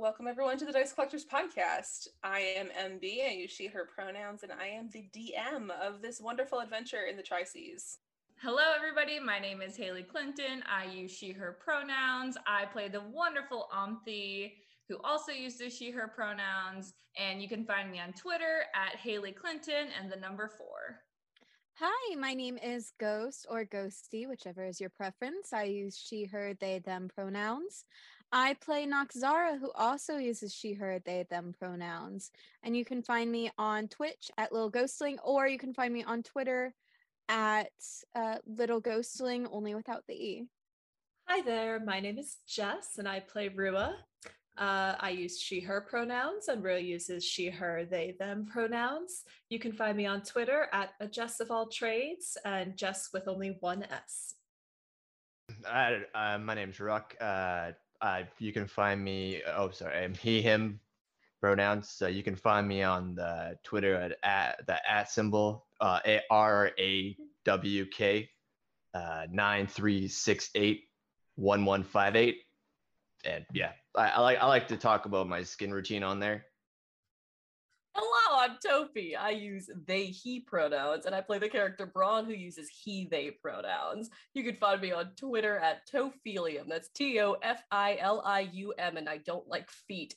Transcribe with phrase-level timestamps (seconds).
[0.00, 2.08] Welcome everyone to the Dice Collectors Podcast.
[2.22, 6.22] I am MB, I use she, her pronouns, and I am the DM of this
[6.22, 7.98] wonderful adventure in the Tri Seas.
[8.40, 9.20] Hello, everybody.
[9.20, 10.64] My name is Haley Clinton.
[10.66, 12.38] I use she, her pronouns.
[12.46, 14.54] I play the wonderful Omthi,
[14.88, 16.94] who also uses she, her pronouns.
[17.18, 21.02] And you can find me on Twitter at Haley Clinton and the number four.
[21.74, 25.52] Hi, my name is Ghost or Ghosty, whichever is your preference.
[25.52, 27.84] I use she, her, they, them pronouns.
[28.32, 32.30] I play Noxzara, who also uses she, her, they, them pronouns.
[32.62, 36.04] And you can find me on Twitch at Little Ghostling, or you can find me
[36.04, 36.72] on Twitter
[37.28, 37.72] at
[38.14, 40.44] uh, Little Ghostling, only without the E.
[41.28, 43.96] Hi there, my name is Jess, and I play Rua.
[44.56, 49.24] Uh, I use she, her pronouns, and Rua uses she, her, they, them pronouns.
[49.48, 53.26] You can find me on Twitter at a Jess of all trades and Jess with
[53.26, 54.34] only one S.
[55.68, 57.16] Uh, uh, my name's Ruck.
[58.38, 59.42] You can find me.
[59.46, 60.80] Oh, sorry, I'm he, him
[61.40, 61.88] pronouns.
[61.88, 66.20] So you can find me on the Twitter at, at the at symbol uh, A
[66.30, 68.28] R A W K
[68.94, 70.84] uh, nine three six eight
[71.36, 72.38] one one five eight.
[73.24, 76.46] And yeah, I, I like I like to talk about my skin routine on there.
[78.40, 79.14] I'm Topi.
[79.14, 83.32] I use they, he pronouns, and I play the character Braun who uses he, they
[83.42, 84.08] pronouns.
[84.32, 86.66] You can find me on Twitter at Tofilium.
[86.66, 90.14] That's T O F I L I U M, and I don't like feet.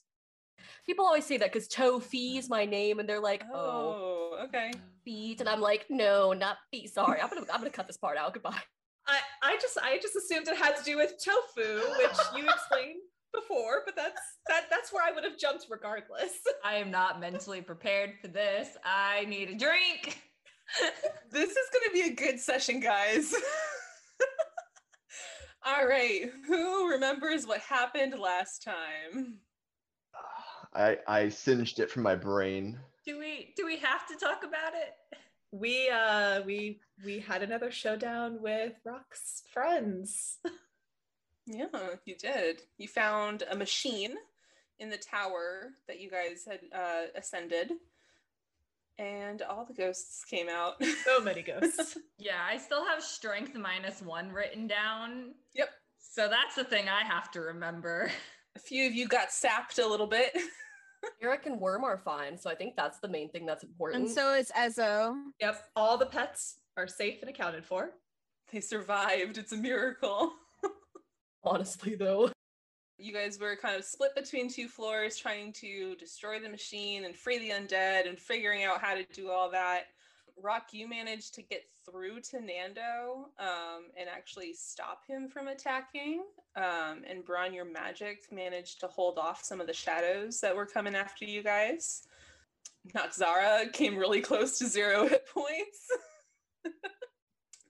[0.86, 4.72] People always say that because Tofi is my name, and they're like, oh, Oh, okay.
[5.04, 5.42] feet.
[5.42, 6.94] And I'm like, no, not feet.
[6.94, 8.34] Sorry, I'm gonna, I'm gonna cut this part out.
[8.34, 8.62] Goodbye.
[9.06, 13.02] I, I just I just assumed it had to do with tofu, which you explained
[13.34, 16.32] before, but that's that that's where I would have jumped regardless.
[16.64, 18.70] I am not mentally prepared for this.
[18.84, 20.22] I need a drink.
[21.32, 23.34] This is going to be a good session, guys.
[25.66, 26.32] All right.
[26.48, 29.40] Who remembers what happened last time?
[30.74, 32.80] I I singed it from my brain.
[33.06, 35.18] Do we do we have to talk about it?
[35.52, 40.38] We uh we we had another showdown with Rock's friends.
[41.46, 41.66] Yeah,
[42.06, 42.62] you did.
[42.78, 44.16] You found a machine
[44.80, 47.72] in the tower that you guys had uh, ascended,
[48.98, 50.76] and all the ghosts came out.
[51.04, 51.98] So many ghosts.
[52.20, 55.34] Yeah, I still have strength minus one written down.
[55.56, 55.70] Yep.
[56.00, 58.12] So that's the thing I have to remember.
[58.56, 60.32] a few of you got sapped a little bit.
[61.22, 64.04] Eric and Worm are fine, so I think that's the main thing that's important.
[64.06, 65.16] And so is Ezo.
[65.42, 67.90] yep, all the pets are safe and accounted for.
[68.52, 69.38] they survived.
[69.38, 70.32] It's a miracle.
[71.44, 72.32] Honestly, though,
[72.98, 77.16] You guys were kind of split between two floors trying to destroy the machine and
[77.16, 79.86] free the undead and figuring out how to do all that.
[80.42, 86.24] Rock, you managed to get through to Nando um, and actually stop him from attacking.
[86.56, 90.66] Um, and Braun, your magic managed to hold off some of the shadows that were
[90.66, 92.04] coming after you guys.
[92.96, 95.88] Noxzara came really close to zero hit points.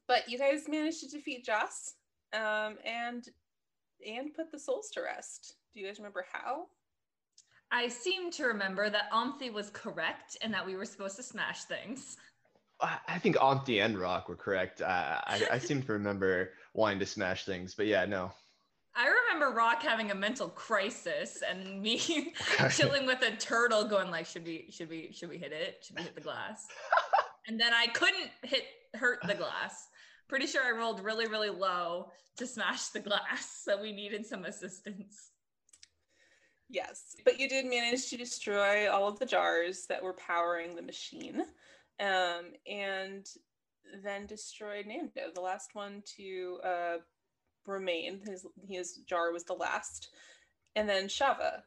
[0.07, 1.95] but you guys managed to defeat Joss
[2.34, 3.28] um, and
[4.06, 5.56] and put the souls to rest.
[5.74, 6.68] Do you guys remember how?
[7.72, 11.64] I seem to remember that Omthi was correct and that we were supposed to smash
[11.64, 12.18] things.
[12.80, 14.81] I, I think Auntie and Rock were correct.
[14.81, 18.31] Uh, I I seem to remember wanting to smash things, but yeah, no.
[18.96, 21.97] I remember Rock having a mental crisis and me
[22.70, 25.84] chilling with a turtle going like, should we should we should we hit it?
[25.84, 26.68] Should we hit the glass?
[27.47, 29.88] and then I couldn't hit hurt the glass.
[30.28, 34.45] Pretty sure I rolled really, really low to smash the glass, so we needed some
[34.45, 35.31] assistance.
[36.69, 40.81] Yes, but you did manage to destroy all of the jars that were powering the
[40.81, 41.44] machine,
[42.00, 43.28] um, and
[44.03, 46.97] then destroyed Nando, the last one to uh,
[47.67, 48.22] remain.
[48.25, 50.09] His his jar was the last,
[50.75, 51.61] and then Shava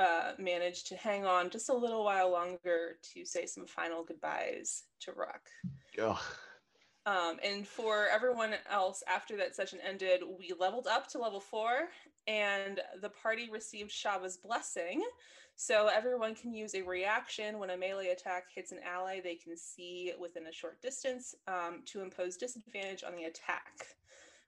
[0.00, 4.84] uh, managed to hang on just a little while longer to say some final goodbyes
[5.00, 5.42] to Rock.
[6.00, 6.18] Ugh.
[7.04, 11.88] Um, and for everyone else, after that session ended, we leveled up to level four,
[12.28, 15.02] and the party received Shava's blessing.
[15.56, 19.56] So everyone can use a reaction when a melee attack hits an ally they can
[19.56, 23.86] see within a short distance um, to impose disadvantage on the attack.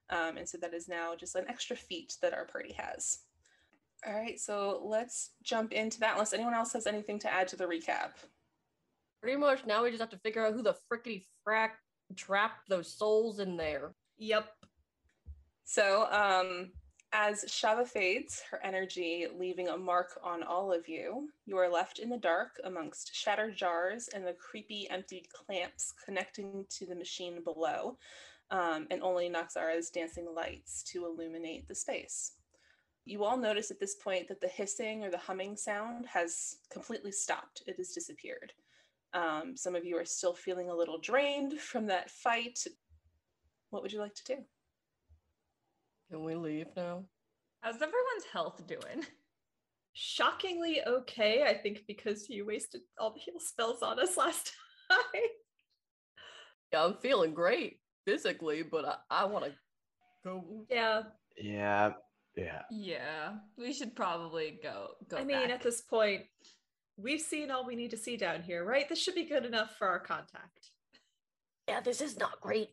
[0.09, 3.19] Um, and so that is now just an extra feat that our party has.
[4.05, 7.55] All right, so let's jump into that unless anyone else has anything to add to
[7.55, 8.11] the recap.
[9.21, 11.71] pretty much now we just have to figure out who the frickety frack
[12.15, 13.93] trapped those souls in there.
[14.17, 14.47] Yep.
[15.63, 16.71] So, um,
[17.17, 21.99] as Shava fades, her energy leaving a mark on all of you, you are left
[21.99, 27.41] in the dark amongst shattered jars and the creepy, emptied clamps connecting to the machine
[27.43, 27.97] below,
[28.51, 32.33] um, and only Noxara's dancing lights to illuminate the space.
[33.05, 37.11] You all notice at this point that the hissing or the humming sound has completely
[37.11, 37.63] stopped.
[37.65, 38.51] It has disappeared.
[39.15, 42.59] Um, some of you are still feeling a little drained from that fight.
[43.69, 44.35] What would you like to do?
[46.11, 47.05] Can we leave now?
[47.61, 49.05] How's everyone's health doing?
[49.93, 54.51] Shockingly okay, I think, because you wasted all the heal spells on us last
[54.91, 55.21] time.
[56.73, 59.51] Yeah, I'm feeling great physically, but I, I want to
[60.25, 60.65] go.
[60.69, 61.03] yeah,
[61.41, 61.93] Yeah,
[62.35, 62.63] yeah.
[62.69, 64.89] Yeah, we should probably go.
[65.07, 65.17] Go.
[65.17, 65.51] I mean, back.
[65.51, 66.23] at this point,
[66.97, 68.87] we've seen all we need to see down here, right?
[68.87, 70.71] This should be good enough for our contact.
[71.67, 72.69] Yeah, this is not great.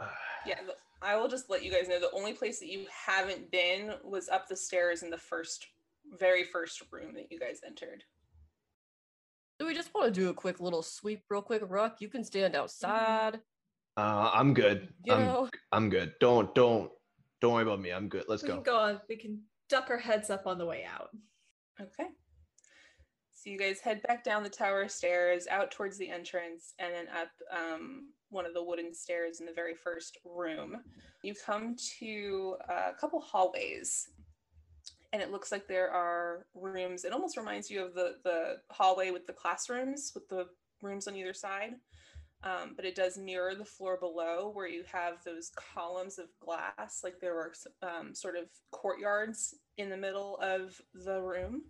[0.46, 0.60] Yeah,
[1.00, 4.28] I will just let you guys know the only place that you haven't been was
[4.28, 5.66] up the stairs in the first,
[6.18, 8.04] very first room that you guys entered.
[9.58, 12.02] Do we just want to do a quick little sweep, real quick, Ruck?
[12.02, 13.40] You can stand outside.
[13.96, 14.88] Uh, I'm good.
[15.04, 16.12] You I'm know, I'm good.
[16.20, 16.90] Don't don't
[17.40, 17.90] don't worry about me.
[17.90, 18.24] I'm good.
[18.28, 18.54] Let's we go.
[18.56, 19.00] can go on.
[19.08, 19.40] We can
[19.70, 21.08] duck our heads up on the way out.
[21.80, 22.10] Okay.
[23.44, 27.08] So you guys head back down the tower stairs, out towards the entrance, and then
[27.08, 30.78] up um, one of the wooden stairs in the very first room.
[31.22, 34.08] You come to a couple hallways,
[35.12, 37.04] and it looks like there are rooms.
[37.04, 40.46] It almost reminds you of the the hallway with the classrooms, with the
[40.80, 41.74] rooms on either side.
[42.44, 47.00] Um, but it does mirror the floor below, where you have those columns of glass,
[47.04, 47.52] like there were
[47.82, 51.64] um, sort of courtyards in the middle of the room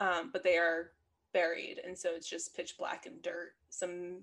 [0.00, 0.92] um, but they are
[1.32, 3.52] buried, and so it's just pitch black and dirt.
[3.68, 4.22] Some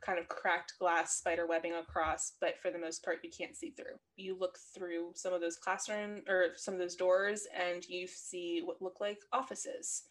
[0.00, 3.70] kind of cracked glass spider webbing across, but for the most part, you can't see
[3.70, 3.98] through.
[4.16, 8.62] You look through some of those classroom or some of those doors, and you see
[8.64, 10.04] what look like offices.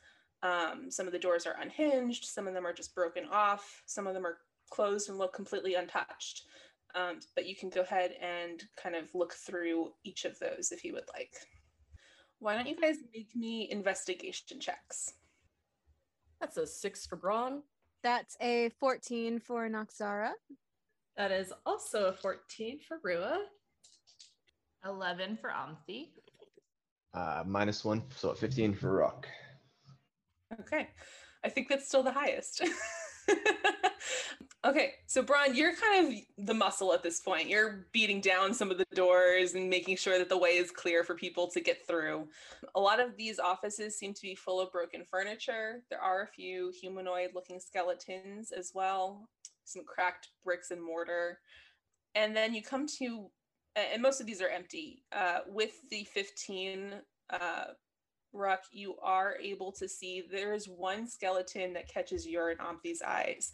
[0.44, 4.06] Um, some of the doors are unhinged, some of them are just broken off, some
[4.06, 4.38] of them are
[4.70, 6.44] closed and look completely untouched.
[6.94, 10.84] Um, but you can go ahead and kind of look through each of those if
[10.84, 11.34] you would like.
[12.40, 15.14] Why don't you guys make me investigation checks?
[16.40, 17.62] That's a six for Braun.
[18.04, 20.32] That's a 14 for Noxara.
[21.18, 23.40] That is also a 14 for Rua.
[24.86, 26.10] Eleven for Omthi.
[27.14, 29.28] Uh, minus one, so 15 for Rock.
[30.60, 30.90] Okay.
[31.44, 32.62] I think that's still the highest.
[34.66, 37.48] okay, so Braun, you're kind of the muscle at this point.
[37.48, 41.04] You're beating down some of the doors and making sure that the way is clear
[41.04, 42.28] for people to get through.
[42.74, 45.84] A lot of these offices seem to be full of broken furniture.
[45.90, 49.30] There are a few humanoid looking skeletons as well,
[49.66, 51.40] some cracked bricks and mortar.
[52.16, 53.30] And then you come to,
[53.76, 55.04] and most of these are empty.
[55.12, 56.94] Uh, with the 15
[57.30, 57.66] uh,
[58.36, 63.02] Ruck, you are able to see there is one skeleton that catches your and Omthi's
[63.02, 63.52] eyes.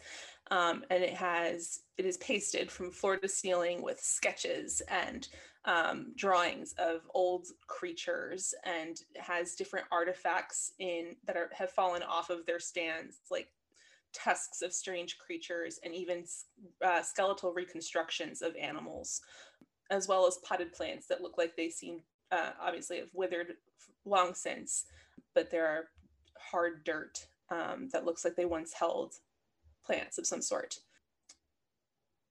[0.52, 5.26] Um, and it has it is pasted from floor to ceiling with sketches and
[5.64, 12.28] um, drawings of old creatures and has different artifacts in that are have fallen off
[12.28, 13.48] of their stands, like
[14.12, 16.22] tusks of strange creatures and even
[16.84, 19.22] uh, skeletal reconstructions of animals,
[19.90, 23.54] as well as potted plants that look like they seem uh, obviously have withered
[24.04, 24.84] long since,
[25.34, 25.84] but there are
[26.38, 29.14] hard dirt um, that looks like they once held
[29.84, 30.76] plants of some sort.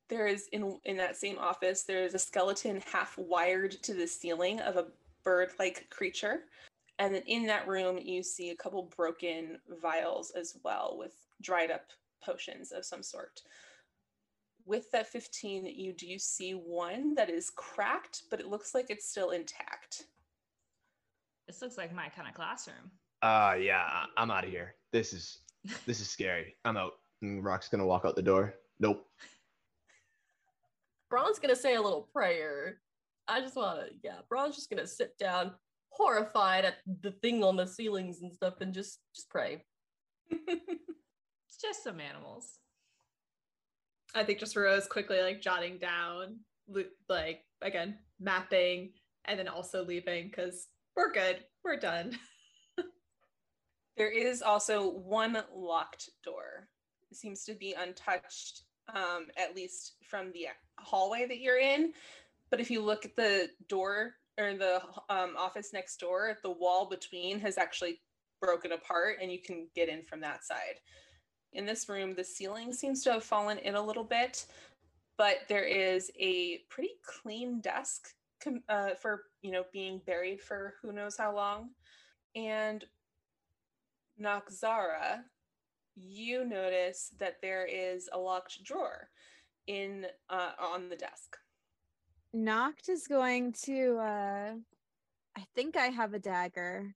[0.09, 1.83] There is in in that same office.
[1.83, 4.87] There is a skeleton half wired to the ceiling of a
[5.23, 6.41] bird-like creature,
[6.99, 11.71] and then in that room you see a couple broken vials as well with dried
[11.71, 11.85] up
[12.23, 13.41] potions of some sort.
[14.65, 19.09] With that 15, you do see one that is cracked, but it looks like it's
[19.09, 20.03] still intact.
[21.47, 22.91] This looks like my kind of classroom.
[23.23, 24.75] Uh, yeah, I- I'm out of here.
[24.91, 25.39] This is
[25.85, 26.55] this is scary.
[26.65, 26.93] I'm out.
[27.21, 28.55] And Rock's gonna walk out the door.
[28.79, 29.05] Nope.
[31.09, 32.81] Braun's gonna say a little prayer.
[33.27, 35.53] I just wanna, yeah, Braun's just gonna sit down,
[35.89, 39.63] horrified at the thing on the ceilings and stuff, and just just pray.
[41.51, 42.59] It's just some animals.
[44.15, 46.39] I think just Rose quickly like jotting down,
[47.09, 48.93] like again, mapping,
[49.25, 51.43] and then also leaving because we're good.
[51.63, 52.17] We're done.
[53.97, 56.69] There is also one locked door.
[57.13, 58.63] Seems to be untouched,
[58.93, 61.93] um, at least from the hallway that you're in.
[62.49, 66.87] But if you look at the door or the um, office next door, the wall
[66.89, 67.99] between has actually
[68.41, 70.79] broken apart and you can get in from that side.
[71.53, 74.45] In this room, the ceiling seems to have fallen in a little bit,
[75.17, 78.07] but there is a pretty clean desk
[78.69, 81.69] uh, for you know being buried for who knows how long.
[82.35, 82.85] And
[84.19, 85.23] Noxara,
[86.03, 89.09] you notice that there is a locked drawer
[89.67, 91.37] in uh, on the desk.
[92.35, 94.51] Noct is going to uh,
[95.37, 96.93] I think I have a dagger.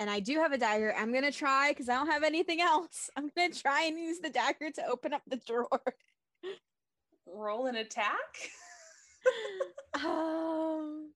[0.00, 0.94] And I do have a dagger.
[0.98, 3.08] I'm going to try because I don't have anything else.
[3.16, 5.82] I'm going to try and use the dagger to open up the drawer.
[7.26, 8.50] Roll an attack.
[10.04, 11.12] um,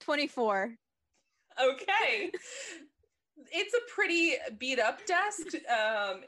[0.00, 0.74] 24.
[1.60, 2.30] Okay.
[3.52, 5.54] It's a pretty beat up desk.
[5.68, 6.22] Um,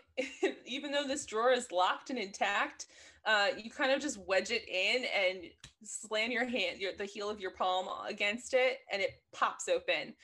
[0.66, 2.86] even though this drawer is locked and intact,
[3.26, 5.44] uh, you kind of just wedge it in and
[5.82, 10.14] slam your hand, your, the heel of your palm against it, and it pops open.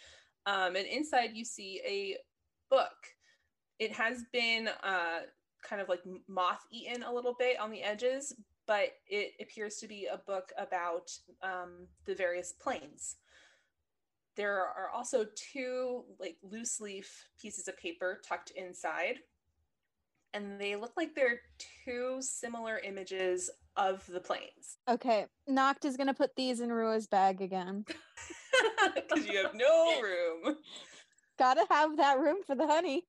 [0.47, 2.17] Um, and inside you see a
[2.71, 2.95] book.
[3.79, 5.21] It has been uh,
[5.63, 8.35] kind of like moth eaten a little bit on the edges,
[8.67, 11.11] but it appears to be a book about
[11.43, 13.17] um, the various planes.
[14.37, 19.17] There are also two like loose leaf pieces of paper tucked inside,
[20.35, 21.41] and they look like they're
[21.85, 24.79] two similar images of the planes.
[24.89, 27.85] Okay, Noct is gonna put these in Rua's bag again.
[28.95, 30.57] Because you have no room.
[31.39, 33.05] Gotta have that room for the honey.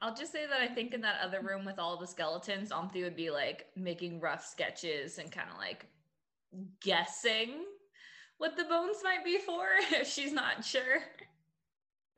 [0.00, 3.02] I'll just say that I think in that other room with all the skeletons, Omthi
[3.02, 5.86] would be like making rough sketches and kind of like
[6.80, 7.64] guessing
[8.40, 11.00] what the bones might be for if she's not sure.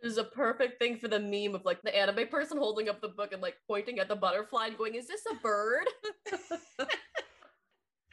[0.00, 3.00] This is a perfect thing for the meme of like the anime person holding up
[3.00, 5.85] the book and like pointing at the butterfly and going, Is this a bird?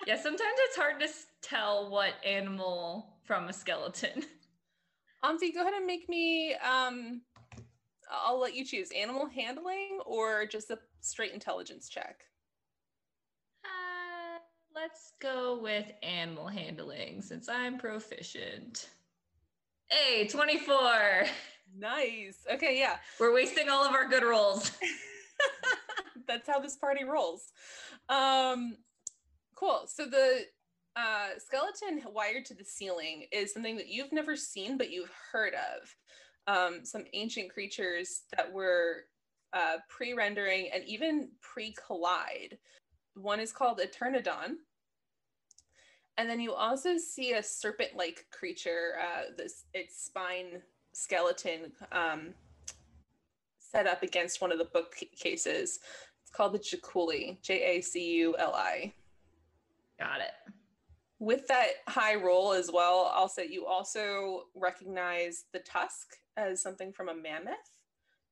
[0.08, 1.08] yeah, sometimes it's hard to
[1.44, 4.24] tell what animal from a skeleton.
[5.24, 7.22] Omthi, go ahead and make me um
[8.12, 12.22] I'll let you choose animal handling or just a straight intelligence check.
[14.82, 18.88] Let's go with animal handling since I'm proficient.
[19.90, 21.26] Hey, 24.
[21.78, 22.46] Nice.
[22.50, 22.96] Okay, yeah.
[23.20, 24.72] We're wasting all of our good rolls.
[26.28, 27.52] That's how this party rolls.
[28.08, 28.78] Um,
[29.54, 29.82] cool.
[29.88, 30.44] So the
[30.96, 35.56] uh, skeleton wired to the ceiling is something that you've never seen, but you've heard
[35.56, 35.96] of.
[36.48, 39.08] Um, some ancient creatures that were
[39.52, 42.58] uh, pre rendering and even pre collide.
[43.16, 44.56] One is called Eternodon.
[46.18, 50.62] And then you also see a serpent like creature, uh, this, its spine
[50.92, 52.34] skeleton um,
[53.58, 55.80] set up against one of the bookcases.
[56.22, 58.94] It's called the Jaculi, J A C U L I.
[59.98, 60.54] Got it.
[61.20, 66.94] With that high roll as well, I'll say you also recognize the tusk as something
[66.94, 67.56] from a mammoth.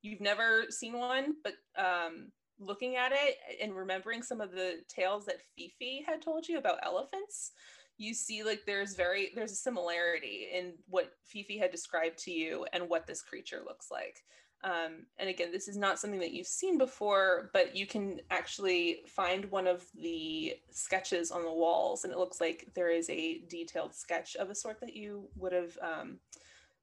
[0.01, 5.25] You've never seen one, but um, looking at it and remembering some of the tales
[5.25, 7.51] that Fifi had told you about elephants,
[7.97, 12.65] you see like there's very there's a similarity in what Fifi had described to you
[12.73, 14.23] and what this creature looks like.
[14.63, 19.01] Um, and again, this is not something that you've seen before, but you can actually
[19.07, 23.41] find one of the sketches on the walls, and it looks like there is a
[23.49, 26.17] detailed sketch of a sort that you would have um,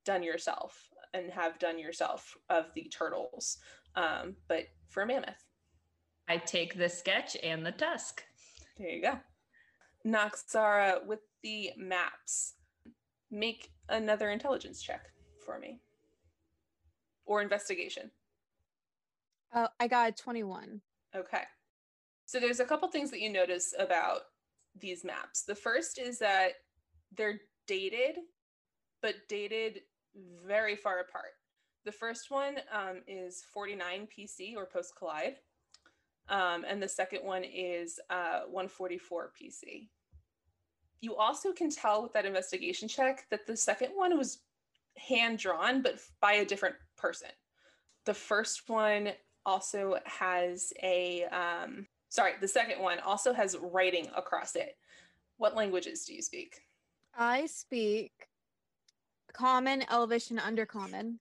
[0.04, 3.58] done yourself and have done yourself of the turtles,
[3.96, 5.43] um, but for a mammoth.
[6.28, 8.22] I take the sketch and the tusk.
[8.78, 9.18] There you go.
[10.06, 12.54] Noxara, with the maps,
[13.30, 15.10] make another intelligence check
[15.44, 15.80] for me
[17.26, 18.10] or investigation.
[19.54, 20.80] Oh, I got a 21.
[21.14, 21.42] Okay.
[22.26, 24.22] So there's a couple things that you notice about
[24.80, 25.42] these maps.
[25.42, 26.52] The first is that
[27.16, 28.16] they're dated,
[29.00, 29.80] but dated
[30.46, 31.32] very far apart.
[31.84, 35.36] The first one um, is 49 PC or post collide,
[36.28, 39.88] um, and the second one is uh, 144 PC.
[41.00, 44.38] You also can tell with that investigation check that the second one was
[44.96, 47.28] hand drawn, but by a different person.
[48.06, 49.10] The first one
[49.44, 54.76] also has a, um, sorry, the second one also has writing across it.
[55.36, 56.54] What languages do you speak?
[57.16, 58.12] I speak
[59.32, 61.18] common, elvish, and undercommon.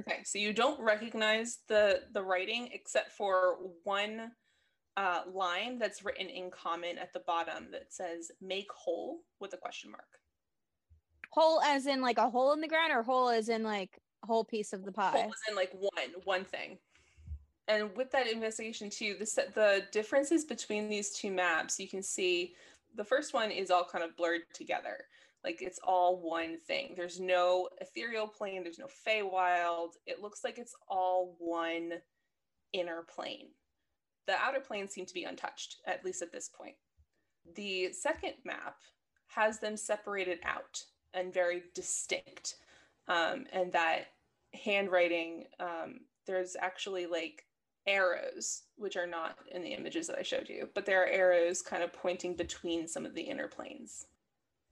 [0.00, 4.32] Okay, so you don't recognize the the writing except for one
[4.96, 9.58] uh, line that's written in common at the bottom that says "make whole" with a
[9.58, 10.04] question mark.
[11.30, 14.26] Whole as in like a hole in the ground, or whole as in like a
[14.26, 15.10] whole piece of the pie.
[15.10, 16.78] Whole as in like one one thing.
[17.68, 22.54] And with that investigation too, the the differences between these two maps, you can see
[22.94, 25.04] the first one is all kind of blurred together
[25.44, 26.94] like it's all one thing.
[26.96, 29.90] There's no ethereal plane, there's no Feywild.
[30.06, 31.94] It looks like it's all one
[32.72, 33.48] inner plane.
[34.26, 36.76] The outer planes seem to be untouched, at least at this point.
[37.56, 38.76] The second map
[39.26, 40.80] has them separated out
[41.12, 42.56] and very distinct.
[43.08, 44.06] Um, and that
[44.54, 47.46] handwriting, um, there's actually like
[47.86, 51.62] arrows, which are not in the images that I showed you, but there are arrows
[51.62, 54.06] kind of pointing between some of the inner planes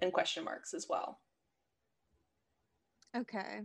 [0.00, 1.20] and question marks as well.
[3.16, 3.60] Okay.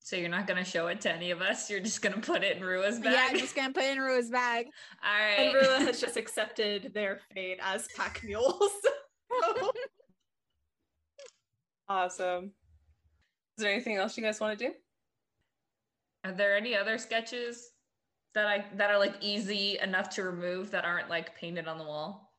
[0.00, 1.70] So you're not gonna show it to any of us.
[1.70, 3.12] You're just gonna put it in Rua's bag.
[3.12, 3.26] Yeah.
[3.30, 4.66] I'm just gonna put it in Rua's bag.
[5.04, 5.38] All right.
[5.38, 8.70] And Rua has just accepted their fate as pack mules.
[9.30, 9.72] So-
[11.88, 12.52] Awesome.
[13.58, 14.72] Is there anything else you guys want to do?
[16.24, 17.70] Are there any other sketches
[18.34, 21.84] that I that are like easy enough to remove that aren't like painted on the
[21.84, 22.31] wall?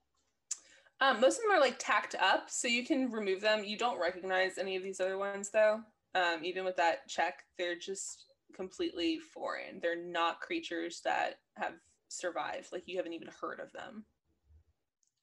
[1.03, 3.65] Um, most of them are like tacked up, so you can remove them.
[3.65, 5.81] You don't recognize any of these other ones, though.
[6.15, 8.23] Um, even with that check, they're just
[8.55, 9.79] completely foreign.
[9.81, 11.73] They're not creatures that have
[12.07, 12.69] survived.
[12.71, 14.05] Like you haven't even heard of them.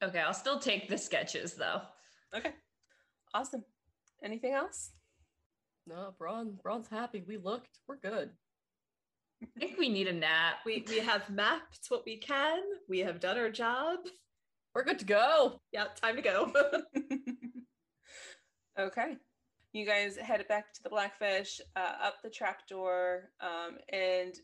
[0.03, 1.81] Okay, I'll still take the sketches though.
[2.37, 2.53] Okay,
[3.33, 3.65] awesome.
[4.23, 4.91] Anything else?
[5.87, 7.25] No, Braun, Braun's happy.
[7.27, 7.79] We looked.
[7.89, 8.31] We're good.
[9.43, 10.57] I think we need a nap.
[10.67, 12.61] we we have mapped what we can.
[12.87, 14.01] We have done our job.
[14.75, 15.61] We're good to go.
[15.73, 16.53] Yeah, time to go.
[18.79, 19.17] okay.
[19.73, 24.35] You guys head back to the Blackfish, uh, up the trapdoor, um, and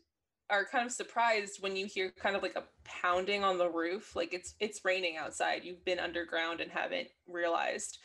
[0.49, 4.15] are kind of surprised when you hear kind of like a pounding on the roof.
[4.15, 5.63] Like it's it's raining outside.
[5.63, 7.99] You've been underground and haven't realized.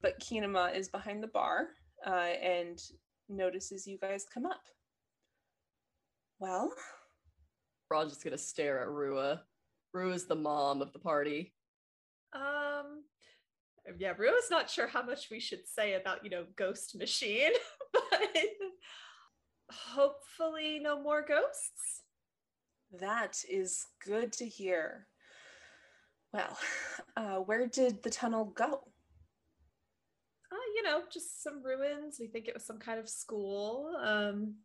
[0.00, 1.68] But Kinema is behind the bar
[2.06, 2.80] uh, and
[3.28, 4.62] notices you guys come up.
[6.38, 6.72] Well,
[7.88, 9.42] Braun's just gonna stare at Rua.
[9.92, 11.52] Rua's the mom of the party.
[12.32, 13.04] Um
[13.98, 17.50] yeah, Rua's not sure how much we should say about, you know, Ghost Machine,
[17.92, 18.36] but
[19.70, 22.02] hopefully no more ghosts.
[23.00, 25.08] that is good to hear.
[26.32, 26.56] Well,
[27.16, 28.84] uh, where did the tunnel go?
[30.50, 32.18] Uh, you know, just some ruins.
[32.20, 33.96] We think it was some kind of school.
[34.02, 34.56] Um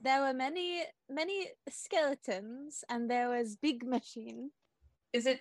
[0.00, 4.50] There were many, many skeletons, and there was big machine.
[5.12, 5.40] is it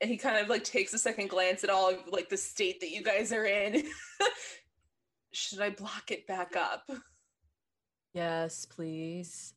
[0.00, 2.90] he kind of like takes a second glance at all of like the state that
[2.90, 3.84] you guys are in.
[5.32, 6.90] Should i block it back up?
[8.14, 9.54] Yes, please.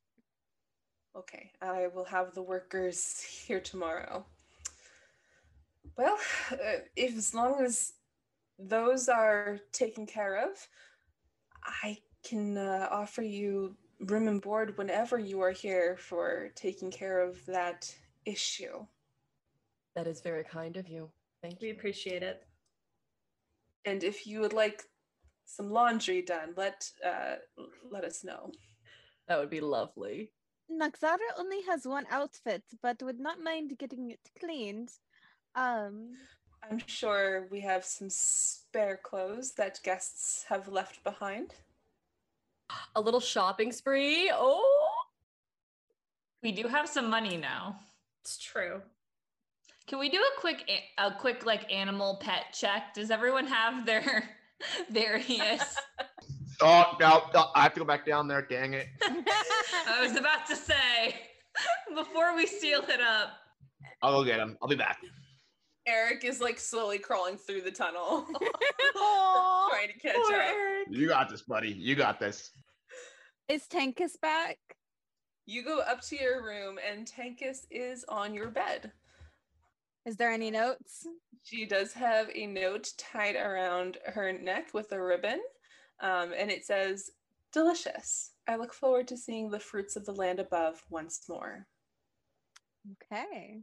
[1.18, 4.26] okay i will have the workers here tomorrow.
[5.98, 6.18] Well
[6.52, 7.94] uh, if as long as
[8.58, 10.68] those are taken care of
[11.84, 17.20] i can uh, offer you room and board whenever you are here for taking care
[17.22, 17.94] of that
[18.26, 18.86] issue
[19.96, 21.10] That is very kind of you.
[21.42, 21.74] Thank we you.
[21.74, 22.44] We appreciate it.
[23.86, 24.84] And if you would like
[25.46, 27.36] some laundry done, let uh,
[27.90, 28.52] let us know.
[29.28, 30.32] That would be lovely.
[30.72, 34.90] Noxara only has one outfit, but would not mind getting it cleaned.
[35.56, 36.14] Um,
[36.70, 41.54] I'm sure we have some spare clothes that guests have left behind.
[42.96, 44.32] A little shopping spree.
[44.34, 44.92] Oh,
[46.42, 47.80] We do have some money now.
[48.22, 48.82] It's true.
[49.88, 52.94] Can we do a quick a- a quick like animal pet check?
[52.94, 54.30] Does everyone have their
[54.90, 55.62] there he is.
[56.62, 58.42] Oh no, no, I have to go back down there.
[58.42, 58.88] Dang it.
[59.04, 61.16] I was about to say
[61.94, 63.30] before we seal it up.
[64.02, 64.58] I'll go get him.
[64.62, 65.00] I'll be back.
[65.88, 68.26] Eric is like slowly crawling through the tunnel,
[68.96, 70.42] Aw, trying to catch Poor up.
[70.42, 70.88] Eric.
[70.90, 71.70] You got this, buddy.
[71.72, 72.50] You got this.
[73.48, 74.58] is Tankus back?
[75.46, 78.92] You go up to your room, and Tankus is on your bed.
[80.06, 81.08] Is there any notes?
[81.44, 85.40] She does have a note tied around her neck with a ribbon,
[86.00, 87.12] um, and it says,
[87.52, 88.32] Delicious.
[88.48, 91.66] I look forward to seeing the fruits of the land above once more.
[93.12, 93.62] Okay.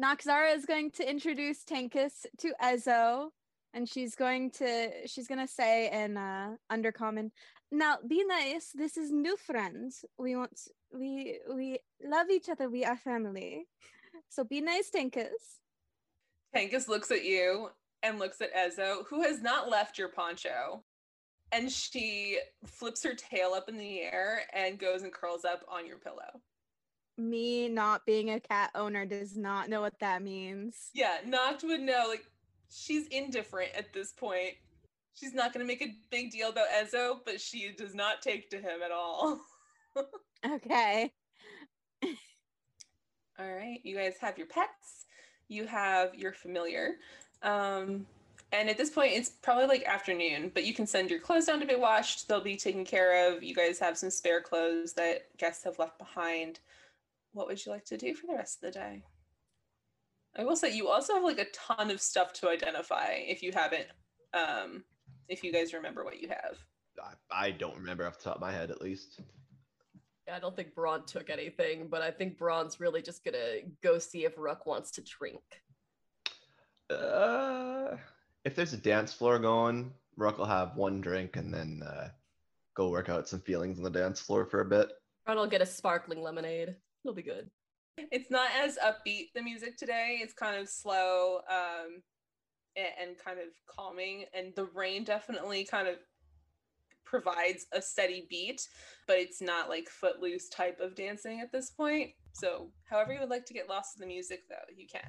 [0.00, 3.30] Noxara is going to introduce Tankus to Ezo,
[3.74, 7.30] and she's going to she's gonna say in uh undercommon,
[7.72, 10.04] now be nice, this is new friends.
[10.18, 10.58] We want
[10.92, 13.66] we we love each other, we are family.
[14.36, 15.62] So be nice, Tankus.
[16.54, 17.70] Tankus looks at you
[18.02, 20.84] and looks at Ezo, who has not left your poncho.
[21.52, 25.86] And she flips her tail up in the air and goes and curls up on
[25.86, 26.42] your pillow.
[27.16, 30.90] Me not being a cat owner does not know what that means.
[30.92, 32.04] Yeah, Noct would know.
[32.06, 32.26] Like,
[32.70, 34.52] she's indifferent at this point.
[35.14, 38.50] She's not going to make a big deal about Ezo, but she does not take
[38.50, 39.40] to him at all.
[40.44, 41.10] Okay.
[43.38, 45.06] All right, you guys have your pets,
[45.48, 46.96] you have your familiar.
[47.42, 48.06] Um,
[48.52, 51.60] and at this point, it's probably like afternoon, but you can send your clothes down
[51.60, 52.28] to be washed.
[52.28, 53.42] They'll be taken care of.
[53.42, 56.60] You guys have some spare clothes that guests have left behind.
[57.32, 59.02] What would you like to do for the rest of the day?
[60.38, 63.52] I will say you also have like a ton of stuff to identify if you
[63.52, 63.86] haven't,
[64.32, 64.84] um,
[65.28, 66.56] if you guys remember what you have.
[67.30, 69.20] I, I don't remember off the top of my head, at least.
[70.32, 74.24] I don't think Braun took anything, but I think Braun's really just gonna go see
[74.24, 75.42] if Ruck wants to drink.
[76.90, 77.96] Uh,
[78.44, 82.08] if there's a dance floor going, Ruck will have one drink and then uh,
[82.74, 84.90] go work out some feelings on the dance floor for a bit.
[85.26, 86.74] Ron will get a sparkling lemonade.
[87.04, 87.50] It'll be good.
[87.98, 90.18] It's not as upbeat the music today.
[90.22, 92.02] It's kind of slow um,
[92.76, 95.96] a- and, kind of calming, and the rain definitely kind of
[97.06, 98.68] provides a steady beat,
[99.06, 102.10] but it's not like footloose type of dancing at this point.
[102.32, 105.08] So, however you would like to get lost in the music, though, you can.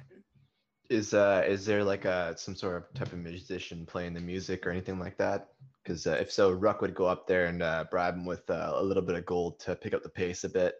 [0.88, 4.66] Is uh is there like a some sort of type of musician playing the music
[4.66, 5.48] or anything like that?
[5.82, 8.72] Because uh, if so, Ruck would go up there and uh, bribe him with uh,
[8.74, 10.76] a little bit of gold to pick up the pace a bit.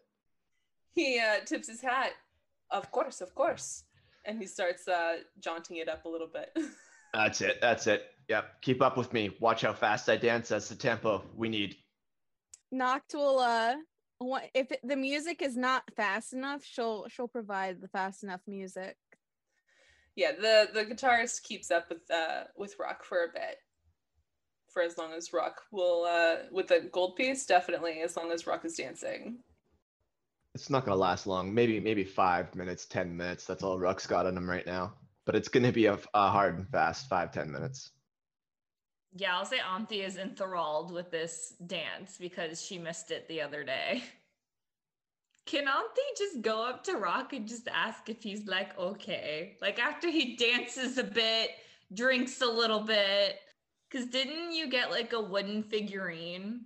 [0.94, 2.12] He uh, tips his hat.
[2.70, 3.84] Of course, of course.
[4.24, 6.56] And he starts uh, jaunting it up a little bit.
[7.14, 7.58] That's it.
[7.60, 8.04] That's it.
[8.28, 8.62] Yep.
[8.62, 9.30] Keep up with me.
[9.40, 10.48] Watch how fast I dance.
[10.48, 11.76] That's the tempo we need.
[12.74, 13.74] Noct will uh
[14.20, 18.96] wa- if the music is not fast enough, she'll she'll provide the fast enough music.
[20.16, 23.58] yeah, the the guitarist keeps up with uh with Rock for a bit.
[24.70, 28.46] For as long as Rock will uh with the gold piece, definitely as long as
[28.46, 29.38] Rock is dancing.
[30.54, 31.54] It's not gonna last long.
[31.54, 33.46] Maybe maybe five minutes, ten minutes.
[33.46, 34.92] That's all Ruck's got on him right now.
[35.28, 37.90] But it's gonna be a, a hard and fast five ten minutes.
[39.14, 43.62] Yeah, I'll say Auntie is enthralled with this dance because she missed it the other
[43.62, 44.04] day.
[45.44, 49.58] Can Auntie just go up to Rock and just ask if he's like okay?
[49.60, 51.50] Like after he dances a bit,
[51.92, 53.36] drinks a little bit.
[53.92, 56.62] Cause didn't you get like a wooden figurine?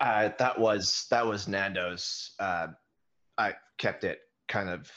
[0.00, 2.32] Uh, that was that was Nando's.
[2.40, 2.68] Uh,
[3.36, 4.90] I kept it kind of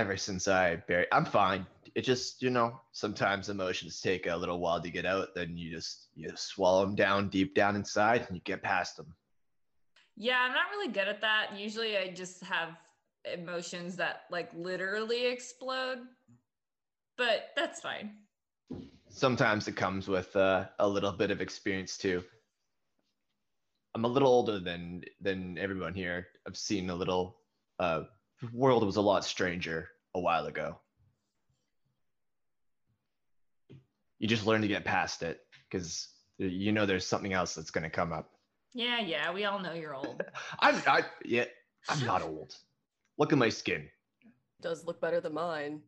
[0.00, 1.08] ever since I buried.
[1.12, 1.66] I'm fine.
[1.94, 5.34] It just you know sometimes emotions take a little while to get out.
[5.34, 9.14] Then you just you swallow them down deep down inside and you get past them.
[10.16, 11.58] Yeah, I'm not really good at that.
[11.58, 12.70] Usually I just have
[13.30, 15.98] emotions that like literally explode.
[17.18, 18.12] But that's fine.
[19.10, 22.24] Sometimes it comes with uh, a little bit of experience too.
[23.94, 26.28] I'm a little older than than everyone here.
[26.46, 27.36] I've seen a little.
[27.78, 28.04] Uh,
[28.52, 30.78] world was a lot stranger a while ago.
[34.18, 37.84] You just learn to get past it because you know there's something else that's going
[37.84, 38.30] to come up.
[38.72, 40.22] Yeah, yeah, we all know you're old.
[40.60, 41.44] I'm I yeah,
[41.88, 42.54] I'm not old.
[43.18, 43.88] Look at my skin.
[44.60, 45.80] Does look better than mine.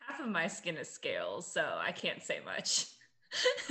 [0.00, 2.86] Half of my skin is scales, so I can't say much.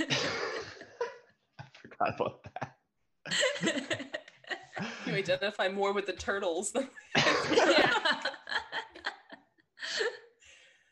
[0.00, 4.00] I forgot about that.
[5.06, 7.92] You identify more with the turtles than yeah.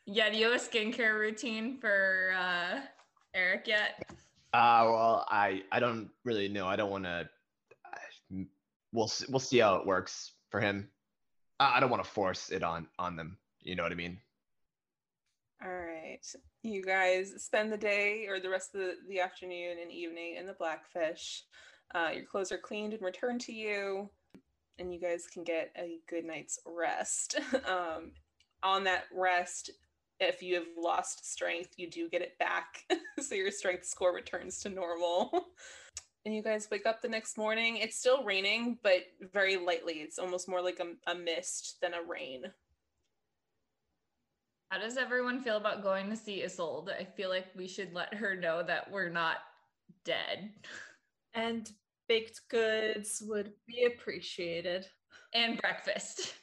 [0.05, 2.81] yeah, do you have a skincare routine for uh,
[3.33, 4.03] Eric yet?
[4.53, 6.67] Uh, well, I I don't really know.
[6.67, 7.27] I don't want to.
[8.91, 10.89] We'll see, we'll see how it works for him.
[11.59, 13.37] I, I don't want to force it on on them.
[13.61, 14.19] You know what I mean?
[15.63, 16.19] All right.
[16.61, 20.45] You guys spend the day or the rest of the, the afternoon and evening in
[20.45, 21.43] the Blackfish.
[21.93, 24.09] Uh, your clothes are cleaned and returned to you,
[24.79, 27.39] and you guys can get a good night's rest.
[27.67, 28.11] um,
[28.63, 29.69] on that rest,
[30.19, 32.83] if you have lost strength, you do get it back.
[33.19, 35.47] so your strength score returns to normal.
[36.25, 37.77] and you guys wake up the next morning.
[37.77, 39.03] It's still raining, but
[39.33, 39.95] very lightly.
[39.95, 42.43] It's almost more like a, a mist than a rain.
[44.69, 46.89] How does everyone feel about going to see Isolde?
[46.89, 49.37] I feel like we should let her know that we're not
[50.03, 50.49] dead.
[51.35, 51.69] And
[52.13, 54.85] baked goods would be appreciated.
[55.33, 56.35] And breakfast.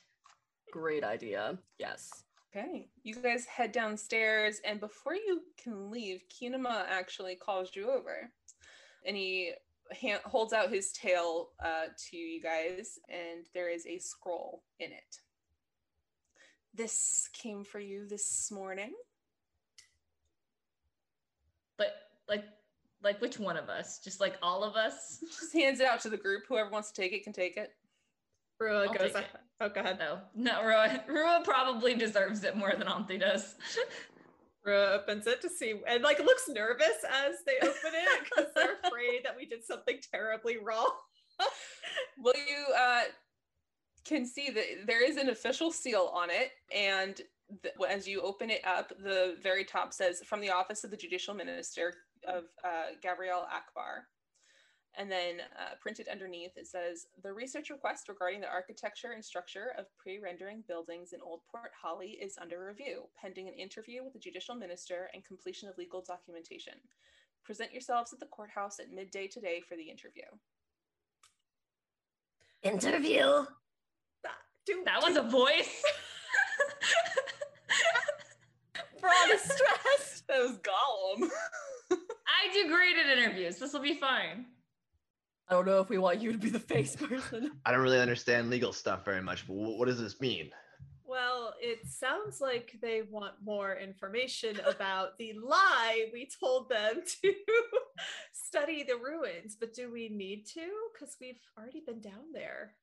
[0.73, 1.59] Great idea.
[1.79, 2.11] Yes.
[2.53, 8.29] Okay, you guys head downstairs, and before you can leave, Kinema actually calls you over,
[9.07, 9.53] and he
[9.93, 14.91] ha- holds out his tail uh, to you guys, and there is a scroll in
[14.91, 15.19] it.
[16.75, 18.95] This came for you this morning.
[21.79, 21.93] But
[22.29, 22.45] like
[23.03, 23.99] like which one of us?
[23.99, 25.19] Just like all of us?
[25.27, 26.45] Just hands it out to the group.
[26.49, 27.73] Whoever wants to take it can take it.
[28.61, 29.27] Rua I'll goes, it.
[29.61, 29.99] oh, go ahead.
[29.99, 33.55] No, no, Rua, Rua probably deserves it more than Auntie does.
[34.65, 38.77] Rua opens it to see, and like looks nervous as they open it because they're
[38.85, 40.91] afraid that we did something terribly wrong.
[42.23, 43.05] Will you uh,
[44.05, 47.23] can see that there is an official seal on it, and
[47.89, 51.33] as you open it up, the very top says "From the Office of the Judicial
[51.33, 51.95] Minister
[52.27, 54.07] of uh, Gabrielle Akbar,"
[54.97, 59.73] and then uh, printed underneath it says, "The research request regarding the architecture and structure
[59.79, 64.19] of pre-rendering buildings in Old Port Holly is under review, pending an interview with the
[64.19, 66.75] Judicial Minister and completion of legal documentation.
[67.45, 70.25] Present yourselves at the courthouse at midday today for the interview."
[72.63, 73.47] Interview.
[74.67, 75.83] Do, that was a voice.
[79.01, 80.27] Braun is stressed.
[80.29, 81.31] That was Gollum.
[82.40, 83.59] I I do great at interviews.
[83.59, 84.46] This will be fine.
[85.48, 87.50] I don't know if we want you to be the face person.
[87.66, 90.50] I don't really understand legal stuff very much, but wh- what does this mean?
[91.05, 97.35] Well, it sounds like they want more information about the lie we told them to
[98.33, 99.57] study the ruins.
[99.59, 100.68] But do we need to?
[100.92, 102.74] Because we've already been down there.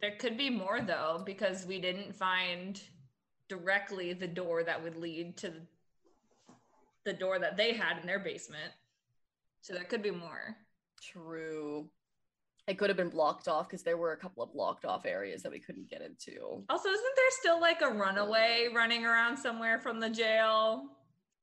[0.00, 2.80] There could be more though, because we didn't find
[3.48, 5.52] directly the door that would lead to
[7.06, 8.72] the door that they had in their basement.
[9.62, 10.54] So that could be more.
[11.02, 11.88] True.
[12.68, 15.42] It could have been blocked off because there were a couple of blocked off areas
[15.42, 16.62] that we couldn't get into.
[16.68, 20.84] Also, isn't there still like a runaway running around somewhere from the jail?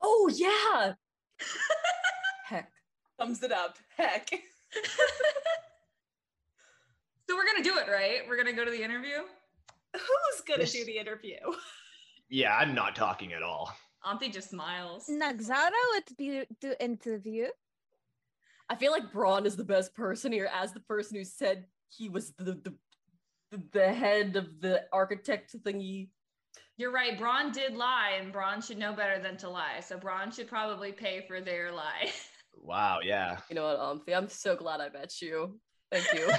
[0.02, 0.94] Oh yeah.
[2.46, 2.72] Heck.
[3.18, 3.78] Thumbs it up.
[3.98, 4.30] Heck.
[7.30, 8.20] So we're gonna do it, right?
[8.28, 9.20] We're gonna go to the interview.
[9.94, 10.74] Who's going to Yes.
[10.74, 11.38] do the interview?
[12.30, 13.72] Yeah, I'm not talking at all.
[14.06, 15.08] Auntie just smiles.
[15.10, 17.48] Nagzara would be to interview.
[18.70, 22.10] I feel like Braun is the best person here as the person who said he
[22.10, 22.76] was the the,
[23.52, 26.10] the, the head of the architect thingy.
[26.78, 27.18] You're right.
[27.18, 29.80] Braun did lie, and Braun should know better than to lie.
[29.80, 32.12] So Braun should probably pay for their lie.
[32.56, 33.40] Wow, yeah.
[33.50, 34.16] You know what, Umphy?
[34.16, 35.60] I'm so glad I met you.
[35.92, 36.30] Thank you.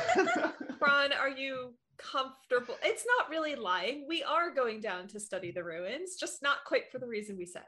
[0.78, 2.76] Braun, are you comfortable?
[2.82, 4.06] It's not really lying.
[4.08, 7.46] We are going down to study the ruins, just not quite for the reason we
[7.46, 7.64] said.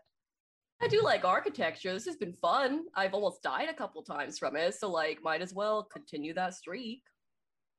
[0.83, 1.93] I do like architecture.
[1.93, 2.85] This has been fun.
[2.95, 6.55] I've almost died a couple times from it, so like might as well continue that
[6.55, 7.03] streak.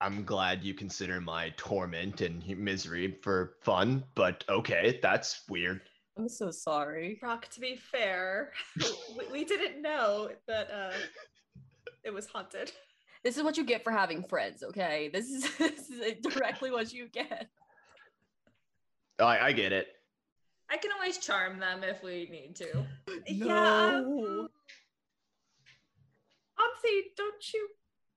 [0.01, 5.81] I'm glad you consider my torment and misery for fun, but okay, that's weird.
[6.17, 7.19] I'm so sorry.
[7.21, 8.51] Rock, to be fair,
[9.17, 10.93] we, we didn't know that uh,
[12.03, 12.71] it was haunted.
[13.23, 15.09] This is what you get for having friends, okay?
[15.11, 17.47] This is, this is directly what you get.
[19.19, 19.87] I, I get it.
[20.69, 22.85] I can always charm them if we need to.
[23.25, 23.45] Yeah.
[23.45, 23.97] No.
[23.97, 24.47] um,
[26.59, 27.67] Omthi, don't you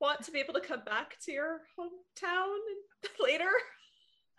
[0.01, 2.57] want to be able to come back to your hometown
[3.21, 3.51] later?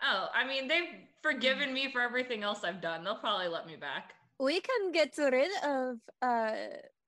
[0.03, 0.89] Oh, I mean, they've
[1.21, 3.03] forgiven me for everything else I've done.
[3.03, 4.13] They'll probably let me back.
[4.39, 6.55] We can get rid of uh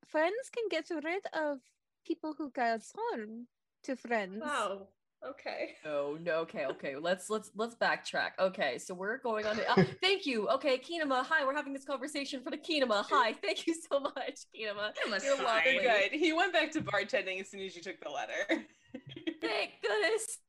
[0.07, 1.57] friends can get rid of
[2.05, 3.47] people who cause harm
[3.83, 4.41] to friends.
[4.41, 4.87] Wow.
[5.27, 5.75] Okay.
[5.85, 6.95] No, no, okay, okay.
[6.95, 8.31] Let's let's let's backtrack.
[8.39, 9.57] Okay, so we're going on.
[9.57, 10.47] To, uh, thank you.
[10.49, 11.25] Okay, Kinema.
[11.25, 13.05] Hi, we're having this conversation for the Kinema.
[13.09, 14.91] Hi, thank you so much, Kinema.
[15.05, 15.45] You're fine.
[15.45, 15.79] lovely.
[15.81, 16.11] Good.
[16.13, 18.33] He went back to bartending as soon as you took the letter.
[19.41, 20.39] Thank goodness.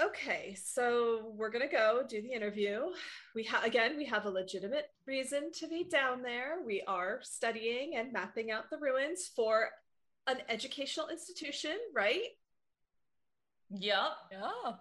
[0.00, 2.82] Okay, so we're gonna go do the interview.
[3.34, 6.58] We have again, we have a legitimate reason to be down there.
[6.64, 9.70] We are studying and mapping out the ruins for
[10.28, 12.28] an educational institution, right?
[13.70, 14.16] Yup.
[14.30, 14.72] Yeah.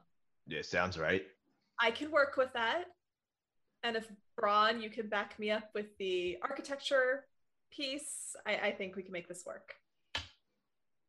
[0.46, 1.24] Yeah, sounds right.
[1.80, 2.86] I can work with that.
[3.84, 7.26] And if Braun, you can back me up with the architecture
[7.72, 9.74] piece, I, I think we can make this work.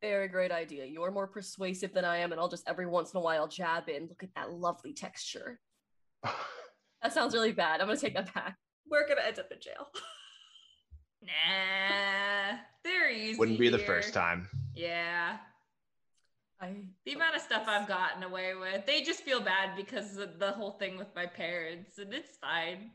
[0.01, 0.85] Very great idea.
[0.85, 3.89] You're more persuasive than I am, and I'll just every once in a while jab
[3.89, 4.07] in.
[4.07, 5.59] Look at that lovely texture.
[7.01, 7.79] That sounds really bad.
[7.79, 8.57] I'm gonna take that back.
[8.89, 9.87] We're gonna end up in jail.
[11.21, 12.57] Nah.
[12.83, 13.37] They're easy.
[13.37, 14.47] Wouldn't be the first time.
[14.73, 15.37] Yeah.
[16.61, 20.39] I The amount of stuff I've gotten away with, they just feel bad because of
[20.39, 22.91] the whole thing with my parents, and it's fine.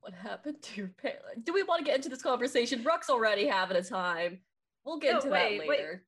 [0.00, 1.42] what happened to your parents?
[1.44, 2.82] Do we want to get into this conversation?
[2.82, 4.38] Brooke's already having a time.
[4.84, 5.68] We'll get No, into wait, that wait.
[5.68, 6.04] later.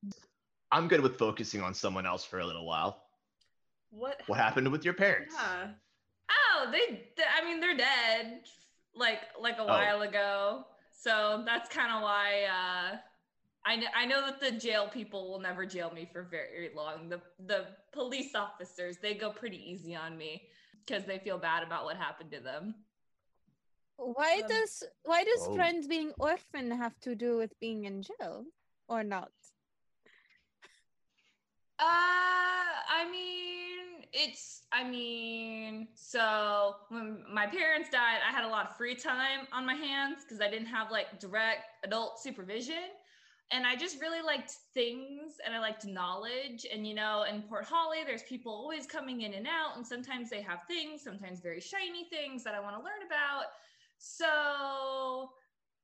[0.71, 3.03] I'm good with focusing on someone else for a little while.
[3.91, 4.21] What?
[4.25, 5.35] What happened with your parents?
[5.37, 5.67] Yeah.
[6.31, 6.79] Oh, they,
[7.15, 8.41] th- I mean, they're dead
[8.95, 9.67] like like a Oh.
[9.67, 10.65] while ago.
[10.91, 12.97] So that's kind of why uh
[13.65, 17.09] I know I know that the jail people will never jail me for very long.
[17.09, 20.47] The the police officers, they go pretty easy on me
[20.85, 22.73] because they feel bad about what happened to them.
[23.97, 25.55] Why Um, does why does Oh.
[25.55, 28.45] friends being orphan have to do with being in jail
[28.87, 29.31] or not?
[31.79, 38.69] Uh, I mean, it's, I mean, so when my parents died, I had a lot
[38.69, 42.91] of free time on my hands because I didn't have like direct adult supervision.
[43.51, 46.65] And I just really liked things and I liked knowledge.
[46.71, 49.75] And, you know, in Port Holly, there's people always coming in and out.
[49.75, 53.45] And sometimes they have things, sometimes very shiny things that I want to learn about.
[53.97, 55.31] So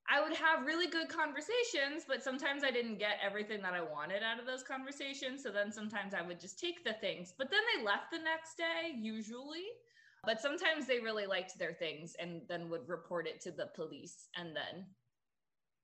[0.10, 4.24] I would have really good conversations, but sometimes I didn't get everything that I wanted
[4.24, 5.44] out of those conversations.
[5.44, 8.58] So then sometimes I would just take the things, but then they left the next
[8.58, 9.66] day, usually.
[10.26, 14.28] But sometimes they really liked their things and then would report it to the police.
[14.36, 14.86] And then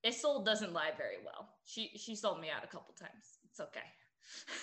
[0.05, 1.49] Isolde doesn't lie very well.
[1.65, 3.39] She she sold me out a couple times.
[3.45, 3.79] It's okay.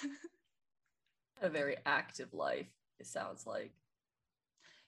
[1.42, 2.68] a very active life,
[3.00, 3.72] it sounds like.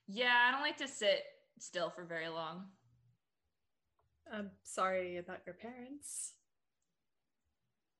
[0.07, 1.25] yeah, I don't like to sit
[1.59, 2.67] still for very long.
[4.33, 6.35] I'm sorry about your parents.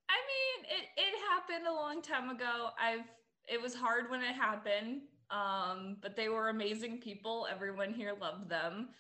[0.09, 2.71] I mean, it it happened a long time ago.
[2.81, 3.07] I've
[3.49, 5.03] it was hard when it happened.
[5.31, 7.47] Um, but they were amazing people.
[7.51, 8.91] Everyone here loved them.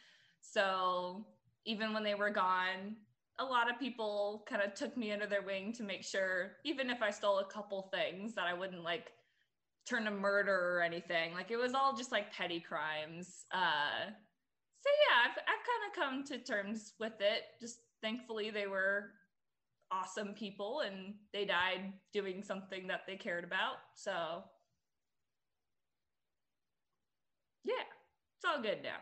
[0.40, 1.26] So
[1.64, 2.96] even when they were gone,
[3.38, 6.90] a lot of people kind of took me under their wing to make sure, even
[6.90, 9.12] if I stole a couple things, that I wouldn't like
[9.86, 11.34] turn to murder or anything.
[11.34, 13.44] Like it was all just like petty crimes.
[13.52, 14.10] Uh,
[14.84, 17.42] so yeah, I've, I've kind of come to terms with it.
[17.58, 19.12] Just thankfully, they were
[19.90, 23.76] awesome people and they died doing something that they cared about.
[23.94, 24.44] So
[27.64, 27.84] yeah,
[28.36, 28.98] it's all good now.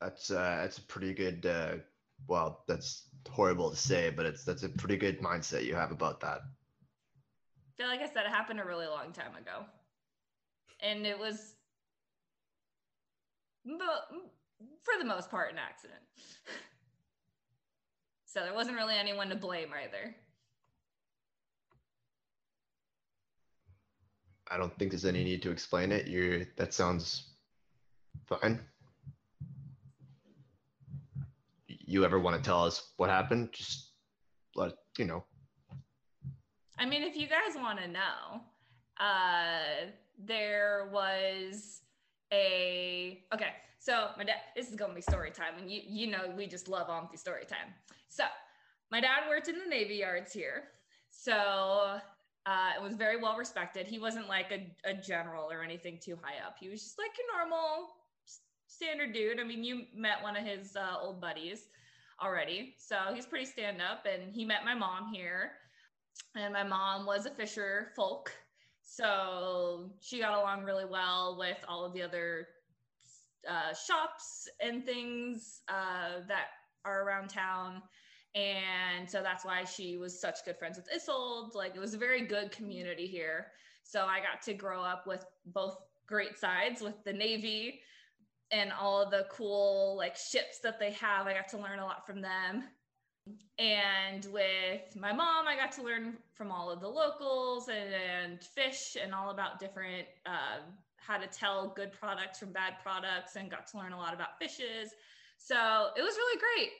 [0.00, 1.44] That's uh, that's a pretty good.
[1.44, 1.76] Uh,
[2.26, 6.20] well, that's horrible to say, but it's that's a pretty good mindset you have about
[6.20, 6.40] that.
[7.78, 9.64] Yeah, like I said, it happened a really long time ago,
[10.80, 11.54] and it was,
[13.64, 16.00] for the most part, an accident.
[18.26, 20.14] so there wasn't really anyone to blame either.
[24.50, 26.06] I don't think there's any need to explain it.
[26.06, 27.30] You that sounds
[28.26, 28.60] fine.
[31.66, 33.50] You ever want to tell us what happened?
[33.52, 33.92] Just
[34.54, 35.24] let you know.
[36.78, 38.42] I mean, if you guys want to know,
[39.00, 41.80] uh, there was
[42.32, 43.52] a okay.
[43.78, 46.68] So my dad, this is gonna be story time, and you you know we just
[46.68, 47.74] love Omthi story time.
[48.08, 48.24] So
[48.90, 50.64] my dad worked in the Navy Yards here,
[51.10, 51.98] so
[52.46, 53.86] uh, it was very well respected.
[53.86, 56.56] He wasn't like a, a general or anything too high up.
[56.60, 57.88] He was just like a normal
[58.66, 59.40] standard dude.
[59.40, 61.68] I mean, you met one of his uh, old buddies
[62.22, 62.74] already.
[62.78, 64.06] So he's pretty stand up.
[64.06, 65.52] And he met my mom here.
[66.36, 68.32] And my mom was a fisher folk.
[68.84, 72.46] So she got along really well with all of the other
[73.48, 76.46] uh, shops and things uh, that
[76.84, 77.82] are around town
[78.34, 81.54] and so that's why she was such good friends with Isolde.
[81.54, 83.48] Like it was a very good community here.
[83.84, 87.80] So I got to grow up with both great sides with the Navy
[88.50, 91.26] and all of the cool like ships that they have.
[91.26, 92.64] I got to learn a lot from them.
[93.58, 98.42] And with my mom, I got to learn from all of the locals and, and
[98.42, 100.60] fish and all about different uh,
[100.96, 104.38] how to tell good products from bad products and got to learn a lot about
[104.38, 104.90] fishes.
[105.38, 106.70] So it was really great.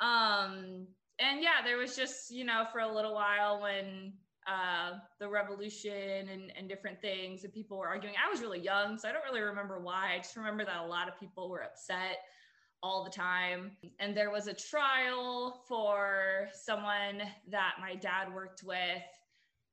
[0.00, 0.86] Um,
[1.18, 4.12] and yeah, there was just, you know, for a little while when
[4.46, 8.14] uh, the revolution and, and different things and people were arguing.
[8.22, 10.14] I was really young, so I don't really remember why.
[10.14, 12.18] I just remember that a lot of people were upset
[12.84, 13.72] all the time.
[13.98, 19.02] And there was a trial for someone that my dad worked with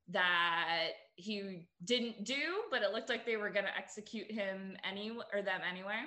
[0.08, 5.10] that he didn't do, but it looked like they were going to execute him any
[5.10, 6.00] or them anyway.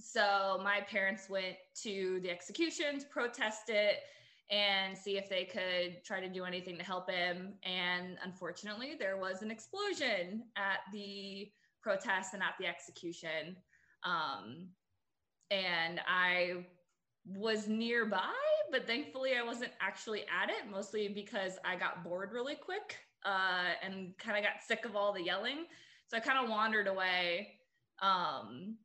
[0.00, 3.98] So my parents went to the execution to protest it
[4.50, 7.54] and see if they could try to do anything to help him.
[7.62, 13.56] And unfortunately, there was an explosion at the protest and at the execution.
[14.02, 14.68] Um,
[15.50, 16.64] and I
[17.24, 18.32] was nearby,
[18.70, 23.72] but thankfully I wasn't actually at it, mostly because I got bored really quick uh,
[23.82, 25.66] and kind of got sick of all the yelling.
[26.08, 27.48] So I kind of wandered away.
[28.00, 28.76] Um,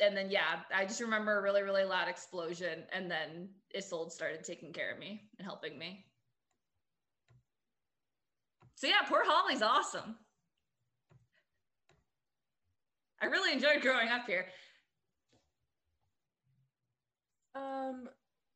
[0.00, 4.44] and then yeah, I just remember a really, really loud explosion, and then Isolde started
[4.44, 6.04] taking care of me and helping me.
[8.76, 10.16] So yeah, Port Holly's awesome.
[13.20, 14.46] I really enjoyed growing up here.
[17.58, 18.08] Um,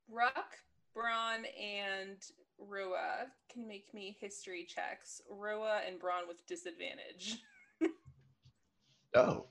[0.08, 0.56] Ruck,
[0.94, 2.18] Braun, and
[2.58, 5.20] Rua can make me history checks.
[5.30, 7.38] Rua and Braun with disadvantage.
[9.14, 9.46] oh,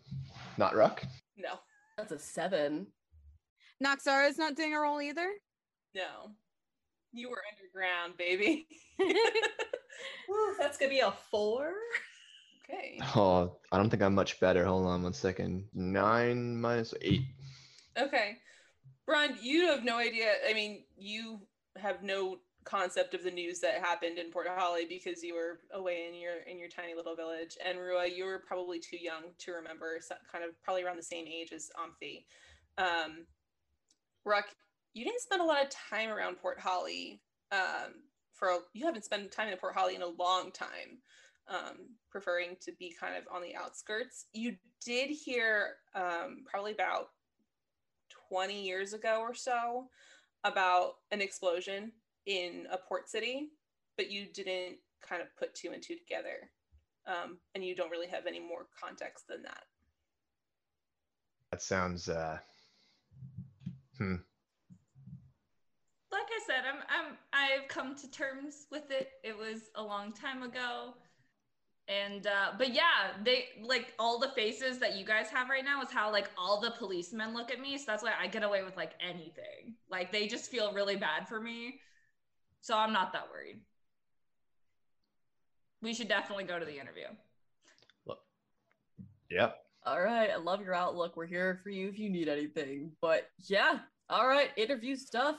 [0.58, 1.04] not Ruck?
[1.38, 1.60] No.
[1.98, 2.88] That's a seven.
[3.84, 5.28] Noxara is not doing a roll either.
[5.96, 6.32] No.
[7.12, 8.68] You were underground, baby.
[10.30, 11.74] Ooh, that's gonna be a four.
[12.64, 13.00] Okay.
[13.16, 14.66] Oh, I don't think I'm much better.
[14.66, 15.66] Hold on one second.
[15.74, 17.24] Nine minus eight.
[17.98, 18.38] Okay.
[19.12, 20.32] Braun, you have no idea.
[20.50, 21.42] I mean, you
[21.76, 26.08] have no concept of the news that happened in Port Holly because you were away
[26.08, 27.58] in your in your tiny little village.
[27.66, 31.04] And Rua, you were probably too young to remember, so kind of probably around the
[31.04, 32.24] same age as Omthi.
[32.78, 33.26] Um,
[34.24, 34.46] Ruck,
[34.94, 37.20] you didn't spend a lot of time around Port Holly.
[37.52, 38.04] Um,
[38.34, 41.00] for a, you haven't spent time in Port Holly in a long time,
[41.50, 44.28] um, preferring to be kind of on the outskirts.
[44.32, 44.56] You
[44.86, 47.10] did hear um, probably about
[48.32, 49.88] twenty years ago or so
[50.44, 51.92] about an explosion
[52.26, 53.50] in a port city,
[53.98, 54.78] but you didn't
[55.08, 56.50] kind of put two and two together.
[57.08, 59.64] Um, and you don't really have any more context than that.
[61.52, 62.38] That sounds uh
[63.98, 64.16] Hmm.
[66.12, 69.10] Like I said, I'm I'm I've come to terms with it.
[69.24, 70.96] It was a long time ago.
[71.92, 75.82] And uh but yeah, they like all the faces that you guys have right now
[75.82, 77.78] is how like all the policemen look at me.
[77.78, 79.76] So that's why I get away with like anything.
[79.90, 81.80] Like they just feel really bad for me.
[82.62, 83.60] So I'm not that worried.
[85.82, 87.08] We should definitely go to the interview.
[89.32, 89.58] Yep.
[89.86, 91.16] All right, I love your outlook.
[91.16, 92.92] We're here for you if you need anything.
[93.02, 93.80] But yeah,
[94.10, 95.38] all right, interview stuff.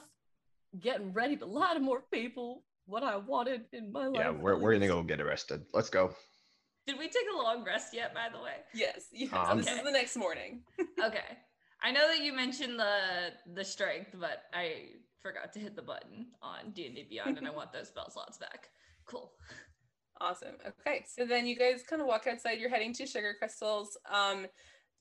[0.81, 2.65] Getting ready to lie to more people.
[2.87, 4.17] What I wanted in my life.
[4.17, 5.63] Yeah, we're, we're gonna go get arrested.
[5.73, 6.15] Let's go.
[6.87, 8.57] Did we take a long rest yet, by the way?
[8.75, 9.33] Yes, yes.
[9.33, 10.63] Um, this is the next morning.
[11.05, 11.39] Okay.
[11.85, 16.27] I know that you mentioned the the strength, but I forgot to hit the button
[16.41, 18.69] on D&D Beyond and I want those spell slots back.
[19.05, 19.33] Cool.
[20.21, 20.55] Awesome.
[20.65, 22.61] Okay, so then you guys kind of walk outside.
[22.61, 23.97] You're heading to Sugar Crystals.
[24.13, 24.47] Um,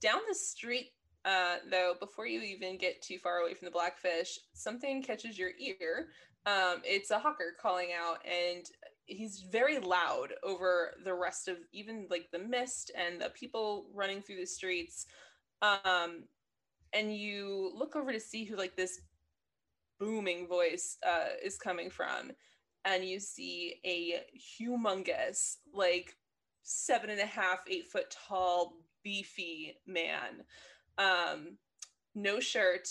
[0.02, 0.88] down the street,
[1.26, 5.52] uh, though, before you even get too far away from the Blackfish, something catches your
[5.60, 6.08] ear.
[6.48, 8.66] Um, it's a hawker calling out, and
[9.12, 14.22] he's very loud over the rest of even like the mist and the people running
[14.22, 15.06] through the streets.
[15.62, 16.24] Um,
[16.94, 19.02] and you look over to see who like this
[20.00, 22.32] booming voice uh, is coming from
[22.86, 26.16] and you see a humongous, like
[26.64, 30.44] seven and a half, eight foot tall, beefy man.
[30.98, 31.58] Um,
[32.16, 32.88] no shirt,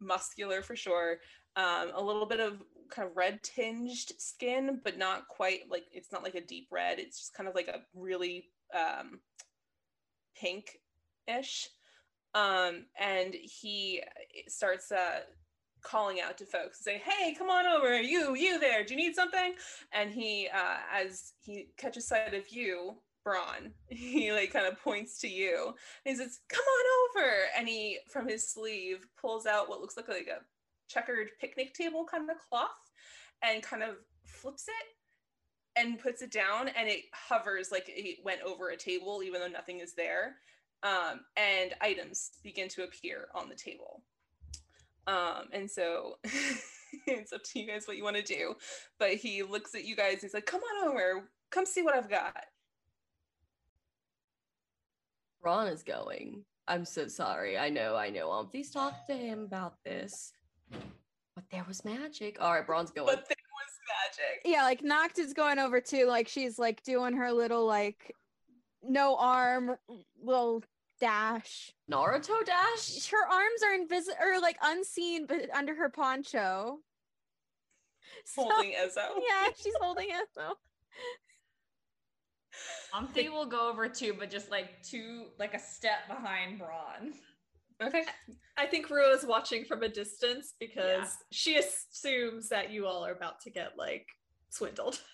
[0.00, 1.18] muscular for sure.
[1.56, 6.12] Um, a little bit of kind of red tinged skin, but not quite like it's
[6.12, 6.98] not like a deep red.
[6.98, 9.20] It's just kind of like a really um,
[10.36, 10.78] pink
[11.26, 11.68] ish.
[12.34, 14.02] Um, and he
[14.46, 15.20] starts uh,
[15.82, 19.14] calling out to folks say hey come on over you you there do you need
[19.14, 19.54] something
[19.92, 25.18] and he uh as he catches sight of you braun he like kind of points
[25.18, 25.74] to you
[26.04, 29.96] and he says come on over and he from his sleeve pulls out what looks
[29.96, 30.42] like like a
[30.90, 32.68] checkered picnic table kind of cloth
[33.42, 38.40] and kind of flips it and puts it down and it hovers like it went
[38.42, 40.36] over a table even though nothing is there
[40.82, 44.02] um, and items begin to appear on the table
[45.06, 46.18] um, and so
[47.06, 48.54] it's up to you guys what you want to do.
[48.98, 52.10] But he looks at you guys, he's like, come on over, come see what I've
[52.10, 52.44] got.
[55.42, 56.44] Ron is going.
[56.68, 57.58] I'm so sorry.
[57.58, 58.46] I know, I know.
[58.50, 60.32] Please talk to him about this.
[61.34, 62.40] But there was magic.
[62.40, 63.06] All right, Braun's going.
[63.06, 64.42] But there was magic.
[64.44, 66.06] Yeah, like Noct is going over too.
[66.06, 68.14] Like she's like doing her little like
[68.82, 69.76] no arm
[70.22, 70.62] little
[71.00, 71.72] dash.
[71.90, 73.08] Naruto dash?
[73.10, 76.78] Her arms are invisible or like unseen, but under her poncho.
[78.24, 79.08] So- Holding Ezo.
[79.28, 80.54] yeah, she's holding it though.
[82.94, 87.14] Omthi will go over too, but just like two, like a step behind Braun.
[87.82, 88.04] Okay.
[88.58, 91.06] I think Rua is watching from a distance because Yeah.
[91.30, 94.06] she assumes that you all are about to get like
[94.50, 95.00] swindled.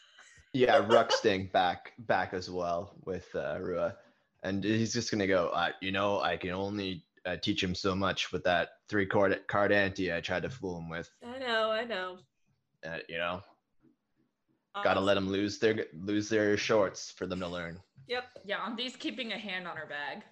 [0.53, 3.95] Yeah, Ruck's staying back back as well with uh, Rua,
[4.43, 5.49] and he's just gonna go.
[5.49, 9.39] Uh, you know, I can only uh, teach him so much with that three card
[9.49, 11.11] card ante I tried to fool him with.
[11.23, 12.19] I know, I know.
[12.89, 13.43] Uh, you know,
[14.83, 17.79] gotta let them lose their lose their shorts for them to learn.
[18.09, 18.25] Yep.
[18.47, 20.23] Yeah, Omthi's keeping a hand on her bag.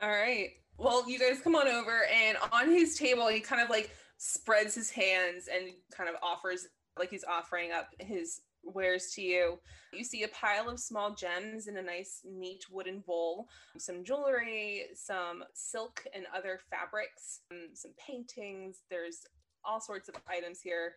[0.00, 0.50] All right.
[0.78, 4.74] Well, you guys come on over, and on his table, he kind of like spreads
[4.74, 6.68] his hands and kind of offers,
[6.98, 9.58] like he's offering up his wares to you.
[9.92, 14.84] You see a pile of small gems in a nice, neat wooden bowl, some jewelry,
[14.94, 18.82] some silk and other fabrics, um, some paintings.
[18.90, 19.26] There's
[19.64, 20.94] all sorts of items here.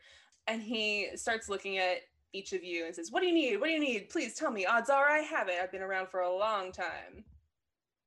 [0.48, 2.02] And he starts looking at
[2.34, 3.58] each of you and says, What do you need?
[3.58, 4.10] What do you need?
[4.10, 4.66] Please tell me.
[4.66, 5.56] Odds are I have it.
[5.62, 7.24] I've been around for a long time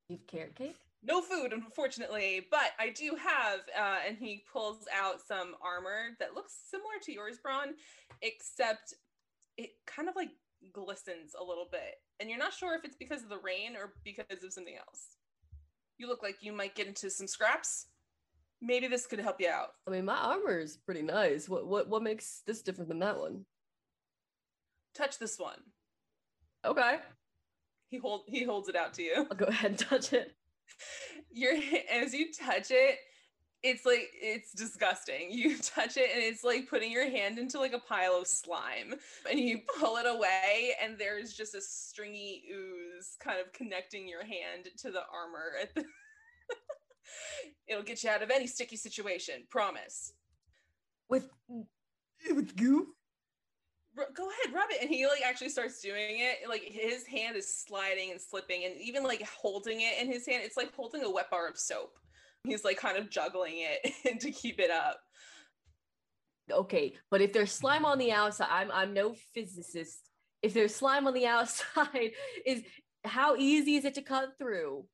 [0.09, 0.77] You've carrot cake?
[1.05, 6.35] No food unfortunately but i do have uh, and he pulls out some armor that
[6.35, 7.75] looks similar to yours braun
[8.23, 8.95] except
[9.57, 10.31] it kind of like
[10.73, 13.93] glistens a little bit and you're not sure if it's because of the rain or
[14.03, 15.17] because of something else
[15.99, 17.87] you look like you might get into some scraps
[18.63, 21.49] maybe this could help you out I mean, my armor is pretty nice.
[21.49, 23.45] What what what makes this different than that one?
[24.95, 25.59] touch this one
[26.65, 26.99] Okay,
[27.91, 30.35] he hold he holds it out to you I'll go ahead and touch it.
[31.31, 31.55] Your
[31.91, 32.99] as you touch it
[33.62, 37.73] it's like it's disgusting you touch it and it's like putting your hand into like
[37.73, 38.95] a pile of slime
[39.29, 44.23] and you pull it away and there's just a stringy ooze kind of connecting your
[44.25, 45.85] hand to the armor the
[47.69, 50.12] it'll get you out of any sticky situation promise
[51.09, 51.29] With
[52.31, 52.89] with goo?
[53.97, 57.49] Go ahead rub it and he like actually starts doing it like his hand is
[57.49, 61.11] sliding and slipping and even like holding it in his hand it's like holding a
[61.11, 61.92] wet bar of soap
[62.45, 65.01] He's like kind of juggling it to keep it up.
[66.51, 70.11] Okay, but if there's slime on the outside, I'm I'm no physicist.
[70.42, 72.12] If there's slime on the outside,
[72.45, 72.62] is
[73.05, 74.84] how easy is it to cut through?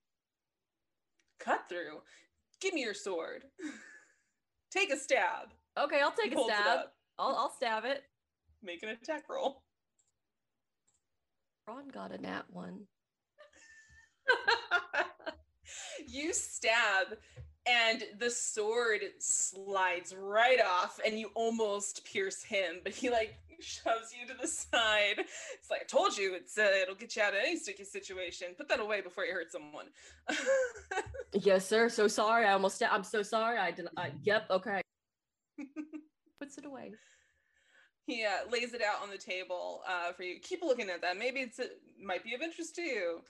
[1.40, 2.03] Cut through.
[2.61, 3.44] Give me your sword.
[4.70, 5.48] Take a stab.
[5.76, 6.78] Okay, I'll take He a stab.
[7.18, 8.05] I'll I'll stab it.
[8.63, 9.63] Make an attack roll.
[11.67, 12.87] Ron got a nat one.
[16.09, 17.17] you stab
[17.67, 24.15] and the sword slides right off and you almost pierce him but he like shoves
[24.19, 27.35] you to the side it's like i told you it's uh, it'll get you out
[27.35, 29.87] of any sticky situation put that away before you hurt someone
[31.33, 31.89] Yes, sir.
[31.89, 32.45] So sorry.
[32.45, 32.77] I almost.
[32.77, 33.59] sta- I'm so sorry.
[33.59, 33.87] I did.
[33.97, 34.47] I, yep.
[34.51, 34.81] Okay.
[36.41, 36.93] Puts it away.
[38.07, 40.40] He uh, lays it out on the table uh, for you.
[40.40, 43.20] Keep looking at that maybe it's it might be of interest to you.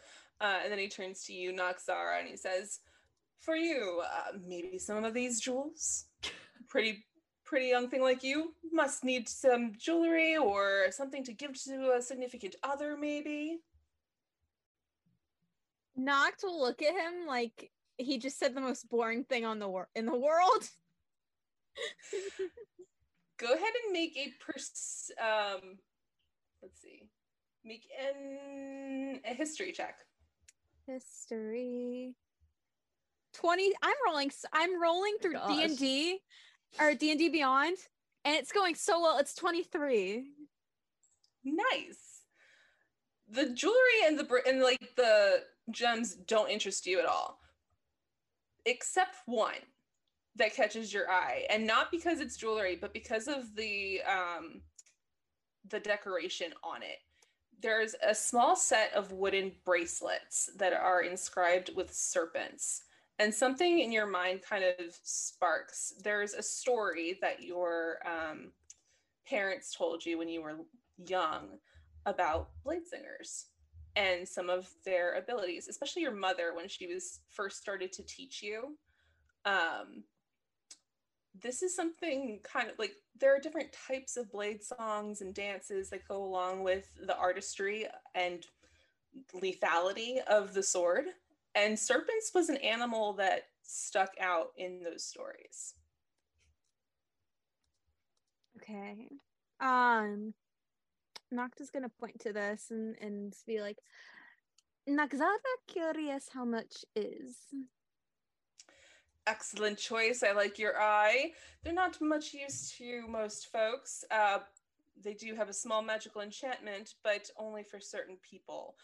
[0.40, 2.80] Uh, and then he turns to you Noxara and he says
[3.40, 6.06] for you uh, maybe some of these jewels
[6.68, 7.04] pretty
[7.44, 12.02] pretty young thing like you must need some jewelry or something to give to a
[12.02, 13.58] significant other maybe?
[15.98, 19.68] Noct will look at him like he just said the most boring thing on the
[19.68, 20.68] wor- in the world.
[23.40, 25.78] go ahead and make a pers- um
[26.62, 27.08] let's see
[27.64, 29.98] make an a history check
[30.86, 32.16] History.
[33.34, 35.76] 20 I'm rolling i'm rolling through Gosh.
[35.76, 36.18] D&D
[36.80, 37.76] or D&D Beyond
[38.24, 39.18] and it's going so well.
[39.18, 40.24] It's 23.
[41.44, 42.22] Nice.
[43.28, 47.38] The jewelry and the and like the gems don't interest you at all,
[48.66, 49.54] except one
[50.40, 54.62] that catches your eye, and not because it's jewelry, but because of the um,
[55.68, 56.98] the decoration on it.
[57.62, 62.82] There's a small set of wooden bracelets that are inscribed with serpents.
[63.18, 65.92] And something in your mind kind of sparks.
[66.02, 68.52] There's a story that your um,
[69.26, 70.56] parents told you when you were
[71.06, 71.58] young
[72.06, 73.48] about blade singers
[73.94, 78.42] and some of their abilities, especially your mother when she was first started to teach
[78.42, 78.78] you.
[79.44, 80.04] Um,
[81.38, 85.90] this is something kind of like there are different types of blade songs and dances
[85.90, 88.46] that go along with the artistry and
[89.34, 91.06] lethality of the sword.
[91.54, 95.74] And serpents was an animal that stuck out in those stories.
[98.56, 99.08] Okay.
[99.60, 100.34] Um
[101.32, 103.78] Nocta's gonna point to this and, and be like,
[104.88, 105.36] Noxara
[105.68, 107.36] curious how much is.
[109.26, 110.22] Excellent choice.
[110.22, 111.32] I like your eye.
[111.62, 114.04] They're not much use to most folks.
[114.10, 114.38] Uh,
[115.02, 118.74] they do have a small magical enchantment, but only for certain people.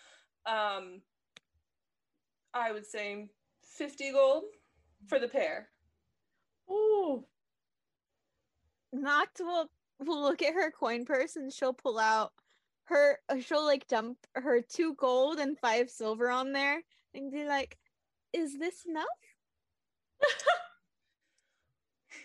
[0.46, 1.00] Um,
[2.54, 3.28] I would say
[3.62, 4.44] 50 gold
[5.06, 5.68] for the pair.
[6.70, 7.24] Ooh.
[8.94, 12.32] Noct will will look at her coin purse and she'll pull out
[12.84, 16.82] her uh, she'll like dump her two gold and five silver on there
[17.14, 17.76] and be like,
[18.32, 19.04] is this enough?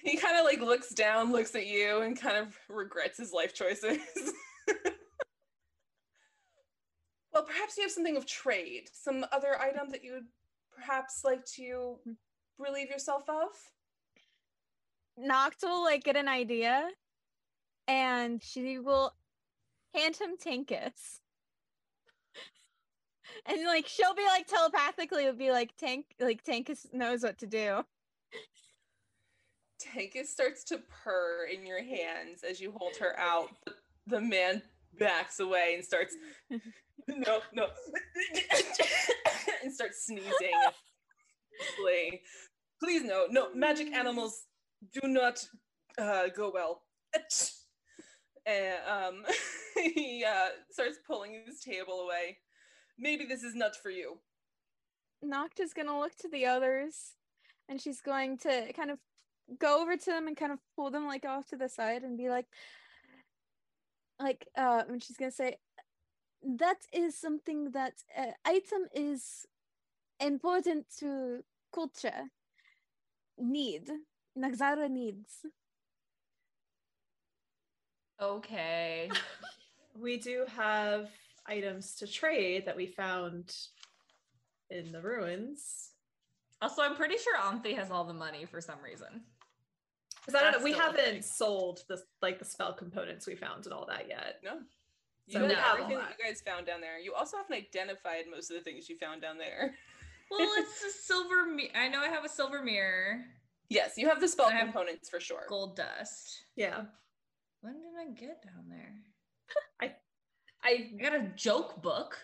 [0.04, 3.54] He kind of like looks down, looks at you, and kind of regrets his life
[3.54, 3.99] choices.
[7.34, 10.28] well, perhaps you have something of trade, some other item that you would
[10.76, 11.97] perhaps like to
[12.58, 13.49] relieve yourself of.
[15.20, 16.89] Noct will like get an idea
[17.88, 19.14] and she will
[19.93, 21.20] hand him Tankus.
[23.45, 27.47] And like she'll be like telepathically will be like Tank like Tankus knows what to
[27.47, 27.84] do.
[29.82, 33.50] Tankus starts to purr in your hands as you hold her out.
[33.66, 33.74] The,
[34.08, 34.62] the man
[35.00, 36.16] backs away and starts,
[37.08, 37.68] no, no,
[39.64, 40.32] and starts sneezing.
[41.78, 42.20] Please,
[42.80, 44.44] please, no, no, magic animals
[44.94, 45.46] do not
[45.98, 46.82] uh, go well.
[48.46, 49.24] And um,
[49.96, 52.38] he uh, starts pulling his table away.
[52.98, 54.18] Maybe this is not for you.
[55.24, 57.14] Noct is gonna look to the others
[57.70, 59.00] and she's going to kind of
[59.60, 62.18] go over to them and kind of pull them like off to the side and
[62.18, 62.47] be like
[64.20, 65.58] like uh and she's gonna say
[66.43, 69.45] that is something that uh, item is
[70.20, 71.43] important to
[71.74, 72.30] culture
[73.38, 73.89] need
[74.38, 75.45] Noxara needs
[78.22, 79.10] Okay.
[79.93, 81.10] We do have
[81.45, 83.54] items to trade that we found
[84.70, 85.89] in the ruins.
[86.62, 89.26] Also, I'm pretty sure Omthi has all the money for some reason.
[90.26, 91.06] Because I don't know, we still a thing.
[91.06, 94.36] haven't sold the like the spell components we found and all that yet.
[94.44, 94.60] No.
[95.28, 96.16] You So know have everything that that.
[96.20, 97.00] you guys found down there.
[97.00, 99.76] You also haven't identified most of the things you found down there.
[100.34, 101.46] Well, it's a silver.
[101.46, 103.26] Mi- I know I have a silver mirror.
[103.68, 105.42] Yes, you have the spell have components for sure.
[105.50, 106.46] Gold dust.
[106.56, 106.84] Yeah.
[107.60, 108.94] When did I get down there?
[109.82, 109.92] I
[110.64, 112.18] I got a joke book.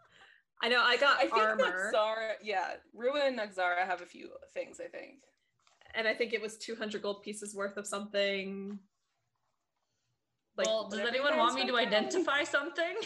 [0.62, 4.28] I know I got I think armor Noxara, yeah, Rua and Noxara have a few
[4.52, 5.20] things, I think.
[5.96, 8.78] And I think it was 200 gold pieces worth of something.
[10.56, 12.96] Like well, does anyone want me to identify something?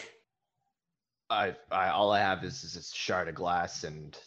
[1.29, 4.17] I, I all I have is, is this shard of glass and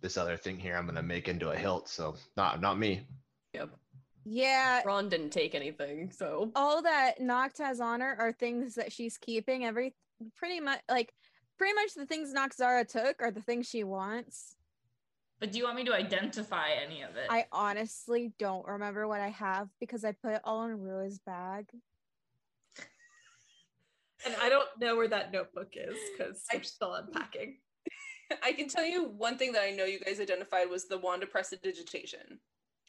[0.00, 0.76] this other thing here.
[0.76, 1.88] I'm gonna make into a hilt.
[1.88, 3.06] So not not me.
[3.54, 3.70] Yep.
[4.24, 8.92] Yeah, Ron didn't take anything, so all that Noct has on her are things that
[8.92, 9.64] she's keeping.
[9.64, 9.94] Every
[10.36, 11.12] pretty much like
[11.56, 14.56] pretty much the things Noxara took are the things she wants.
[15.40, 17.26] But do you want me to identify any of it?
[17.30, 21.66] I honestly don't remember what I have because I put it all in Rua's bag.
[24.26, 27.58] and I don't know where that notebook is because I- we're still unpacking.
[28.44, 31.22] I can tell you one thing that I know you guys identified was the wand
[31.22, 32.40] of prestidigitation.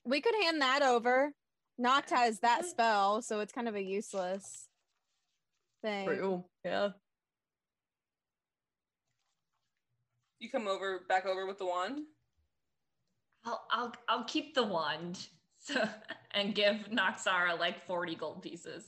[0.04, 1.34] We could hand that over.
[1.80, 4.68] Noct has that spell, so it's kind of a useless
[5.82, 6.08] thing.
[6.08, 6.44] true.
[6.66, 6.90] Yeah.
[10.40, 12.00] You come over back over with the wand.
[13.46, 15.28] I'll I'll I'll keep the wand
[15.60, 15.88] so
[16.32, 18.84] and give Noxara like 40 gold pieces.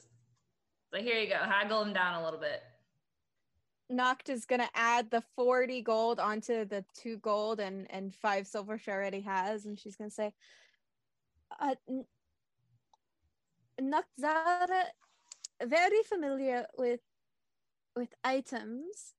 [0.94, 1.38] So here you go.
[1.38, 2.62] Haggle them down a little bit.
[3.92, 8.78] Noct is gonna add the 40 gold onto the two gold and and five silver
[8.78, 10.34] she already has, and she's gonna say,
[11.60, 12.06] uh, N-
[15.64, 17.02] very familiar with
[17.96, 19.14] with items,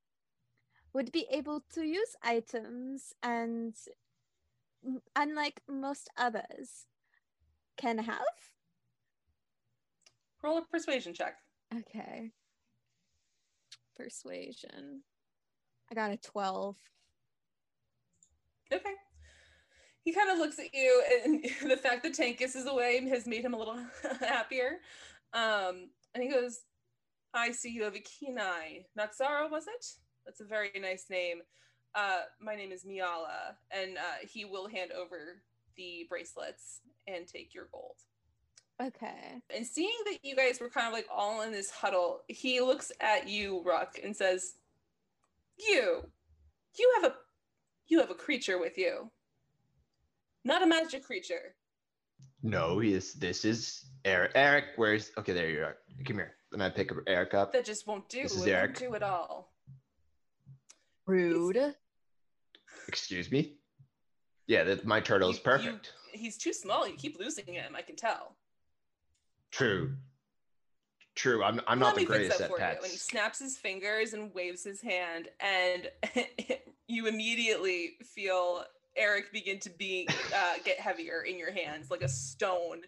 [0.94, 3.74] would be able to use items, and
[5.16, 6.86] unlike most others,
[7.76, 8.18] can have.
[10.42, 11.34] Roll a persuasion check.
[11.74, 12.30] Okay.
[13.96, 15.02] Persuasion.
[15.90, 16.76] I got a 12.
[18.72, 18.94] Okay.
[20.04, 23.44] He kind of looks at you, and the fact that Tankus is away has made
[23.44, 23.78] him a little
[24.20, 24.78] happier.
[25.32, 26.60] Um, and he goes,
[27.32, 28.84] I see you have a keen eye.
[28.98, 29.86] Noxara, was it?
[30.26, 31.40] That's a very nice name.
[31.94, 35.42] Uh, my name is Miala, and uh, he will hand over
[35.76, 37.96] the bracelets and take your gold.
[38.82, 39.40] Okay.
[39.54, 42.90] And seeing that you guys were kind of like all in this huddle, he looks
[43.00, 44.54] at you, Ruck, and says,
[45.58, 46.02] "You,
[46.78, 47.14] you have a,
[47.88, 49.10] you have a creature with you.
[50.44, 51.54] Not a magic creature.
[52.42, 53.12] No, he is.
[53.14, 54.32] This is Eric.
[54.34, 55.12] Eric, where's?
[55.18, 55.76] Okay, there you are.
[56.06, 56.32] Come here.
[56.50, 57.52] Let me pick Eric up.
[57.52, 58.22] That just won't do.
[58.22, 58.78] This It is won't Eric.
[58.78, 59.52] do at all.
[61.06, 61.74] Rude.
[62.88, 63.54] Excuse me.
[64.46, 65.92] Yeah, that my turtle is You- you- perfect.
[66.12, 66.86] He's too small.
[66.86, 67.74] You keep losing him.
[67.74, 68.36] I can tell.
[69.50, 69.96] True.
[71.14, 71.42] True.
[71.42, 72.56] I'm I'm not the greatest at you.
[72.56, 75.90] And he snaps his fingers and waves his hand, and
[76.88, 78.64] you immediately feel
[78.96, 82.82] Eric begin to be uh, get heavier in your hands, like a stone.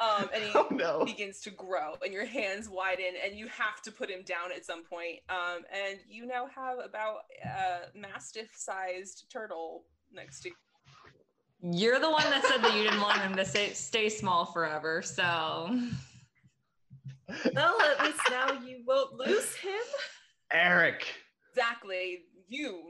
[0.00, 1.04] Um, and he Oh no.
[1.04, 4.64] begins to grow, and your hands widen, and you have to put him down at
[4.64, 5.18] some point.
[5.28, 10.54] Um, and you now have about a mastiff-sized turtle next to you.
[11.62, 15.02] You're the one that said that you didn't want him to stay, stay small forever.
[15.02, 15.78] So
[17.54, 19.70] Well, at least now you won't lose him.
[20.52, 21.06] Eric.
[21.52, 22.89] Exactly, you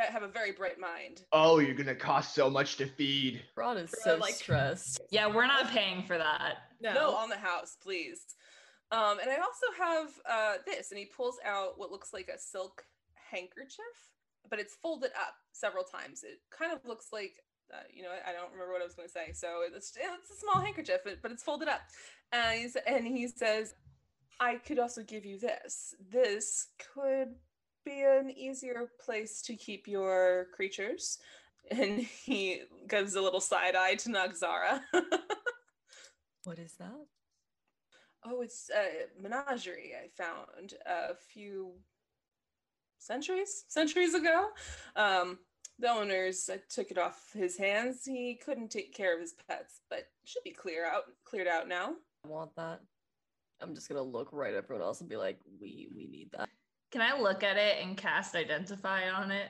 [0.00, 1.22] have a very bright mind.
[1.32, 3.42] Oh, you're gonna cost so much to feed.
[3.56, 5.00] Ron is Bro, so like- stressed.
[5.10, 6.58] yeah, we're not paying for that.
[6.80, 6.94] No.
[6.94, 8.24] No, on the house, please.
[8.90, 12.38] Um, and I also have uh, this, and he pulls out what looks like a
[12.38, 12.84] silk
[13.30, 13.78] handkerchief,
[14.50, 16.22] but it's folded up several times.
[16.24, 17.36] It kind of looks like,
[17.72, 19.32] uh, you know, I I don't remember what I was going to say.
[19.32, 21.80] So it's, it's a small handkerchief, but, but it's folded up.
[22.32, 23.74] And, he's, and he says,
[24.40, 25.94] I could also give you this.
[26.10, 27.34] This could
[27.84, 31.18] be an easier place to keep your creatures.
[31.70, 34.80] And he gives a little side eye to Noxara.
[36.44, 37.06] What is that?
[38.24, 41.72] Oh, it's a menagerie I found a few
[42.98, 44.48] centuries centuries ago.
[44.96, 45.38] Um,
[45.78, 48.04] the owners uh, took it off his hands.
[48.04, 51.94] He couldn't take care of his pets, but should be clear out cleared out now.
[52.24, 52.80] I want that.
[53.60, 56.48] I'm just gonna look right at everyone else and be like, we we need that.
[56.92, 59.48] Can I look at it and cast identify on it?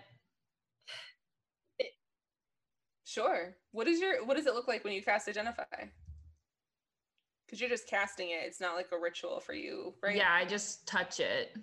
[3.05, 3.57] Sure.
[3.73, 5.65] What is your what does it look like when you cast identify?
[7.45, 8.41] Because you're just casting it.
[8.45, 10.17] It's not like a ritual for you, right?
[10.17, 11.55] Yeah, I just touch it.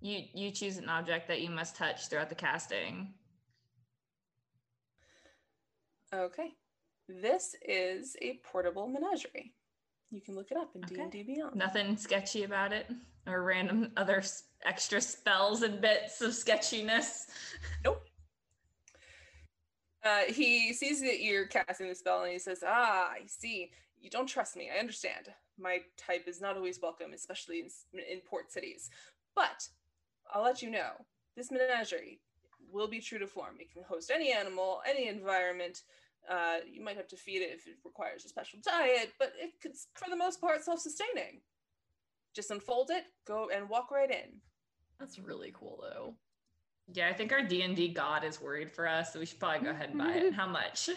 [0.00, 3.12] You you choose an object that you must touch throughout the casting.
[6.14, 6.54] Okay.
[7.08, 9.52] This is a portable menagerie.
[10.10, 10.94] You can look it up in Okay.
[10.94, 11.56] D and D Beyond.
[11.56, 12.86] Nothing sketchy about it,
[13.26, 14.22] or random other
[14.64, 17.26] extra spells and bits of sketchiness.
[17.84, 18.04] Nope.
[20.04, 23.70] Uh, he sees that you're casting the spell and he says, Ah, I see.
[24.00, 24.70] You don't trust me.
[24.74, 25.28] I understand.
[25.58, 28.90] My type is not always welcome, especially in, in port cities.
[29.34, 29.68] But
[30.32, 30.90] I'll let you know
[31.36, 32.20] this menagerie
[32.72, 33.56] will be true to form.
[33.58, 35.82] It can host any animal, any environment.
[36.30, 39.52] Uh, you might have to feed it if it requires a special diet, but it
[39.62, 41.40] could, for the most part, self sustaining.
[42.34, 44.40] Just unfold it, go and walk right in.
[44.98, 46.14] That's really cool though.
[46.92, 49.38] Yeah, I think our D and D god is worried for us, so we should
[49.38, 50.32] probably go ahead and buy it.
[50.34, 50.88] How much?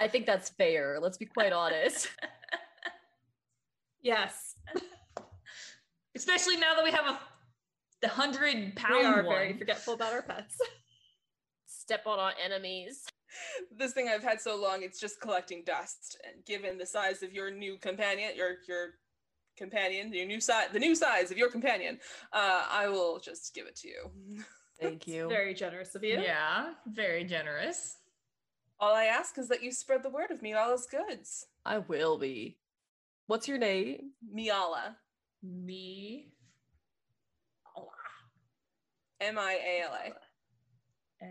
[0.00, 0.98] I think that's fair.
[1.00, 2.08] Let's be quite honest.
[4.02, 4.54] Yes,
[6.16, 7.20] Especially now that we have a
[8.00, 9.34] the hundred pound we are one.
[9.36, 10.58] very forgetful about our pets.
[11.66, 13.04] Step on our enemies.
[13.76, 16.18] this thing I've had so long, it's just collecting dust.
[16.26, 18.94] And given the size of your new companion, your your
[19.60, 21.98] companion, your new size, the new size of your companion,
[22.32, 24.44] uh, I will just give it to you.
[24.80, 25.28] Thank you.
[25.28, 26.18] Very generous of you.
[26.18, 27.98] Yeah, very generous.
[28.80, 31.46] All I ask is that you spread the word of Miala's goods.
[31.66, 32.56] I will be.
[33.26, 34.12] What's your name?
[34.34, 34.96] Miala,
[35.42, 36.32] Me.
[39.20, 41.26] M I A L A.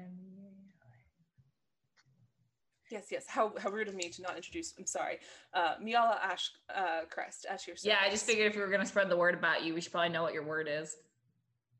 [2.89, 3.25] Yes, yes.
[3.27, 4.73] How how rude of me to not introduce.
[4.77, 5.19] I'm sorry.
[5.53, 7.45] Uh, Miala Ash uh, Crest.
[7.49, 9.73] Ash your Yeah, I just figured if we were gonna spread the word about you,
[9.73, 10.95] we should probably know what your word is.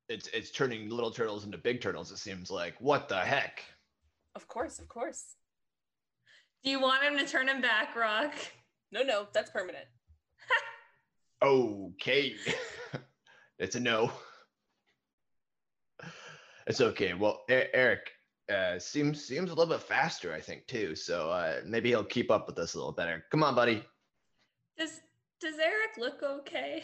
[0.08, 2.12] It's it's turning little turtles into big turtles.
[2.12, 2.76] It seems like.
[2.80, 3.64] What the heck?
[4.36, 5.36] Of course, of course.
[6.64, 8.34] Do you want him to turn him back, Ruck?
[8.92, 9.86] No, no, that's permanent.
[11.42, 12.36] Okay.
[13.60, 14.12] it's a no.
[16.68, 17.14] It's okay.
[17.14, 18.12] Well, E- Eric
[18.50, 20.96] uh, seems seems a little bit faster, I think, too.
[20.96, 23.24] So uh, maybe he'll keep up with us a little better.
[23.32, 23.84] Come on, buddy.
[24.78, 25.02] Does
[25.40, 26.84] Does Eric look okay?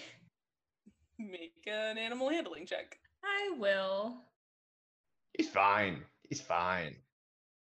[1.20, 2.98] Make an animal handling check.
[3.24, 4.18] I will.
[5.38, 6.04] He's fine.
[6.30, 6.96] He's fine.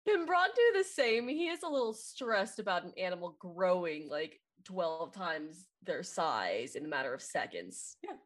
[0.06, 1.28] Can Braun do the same?
[1.28, 6.84] He is a little stressed about an animal growing like 12 times their size in
[6.84, 7.96] a matter of seconds.
[8.02, 8.16] Yeah.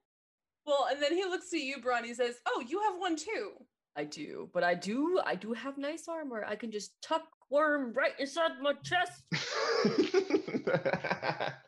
[0.67, 2.05] Well, and then he looks at you, Braun.
[2.05, 3.53] He says, "Oh, you have one too."
[3.99, 6.45] I do, but I do, I do have nice armor.
[6.47, 9.25] I can just tuck worm right inside my chest.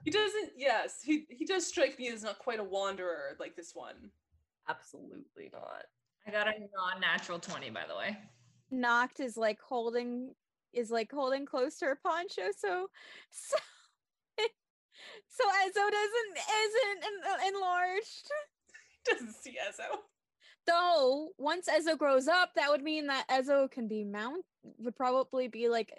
[0.05, 0.53] He doesn't.
[0.57, 4.11] Yes, he he does strike me as not quite a wanderer like this one.
[4.69, 5.85] Absolutely not.
[6.27, 8.17] I got a non-natural twenty, by the way.
[8.73, 10.35] Noct is like holding
[10.73, 12.89] is like holding close to her poncho, so
[13.31, 13.57] so,
[15.29, 18.31] so Ezo doesn't isn't en- enlarged.
[19.11, 19.99] Doesn't see Ezo.
[20.67, 24.45] Though once Ezo grows up, that would mean that Ezo can be mount
[24.79, 25.93] would probably be like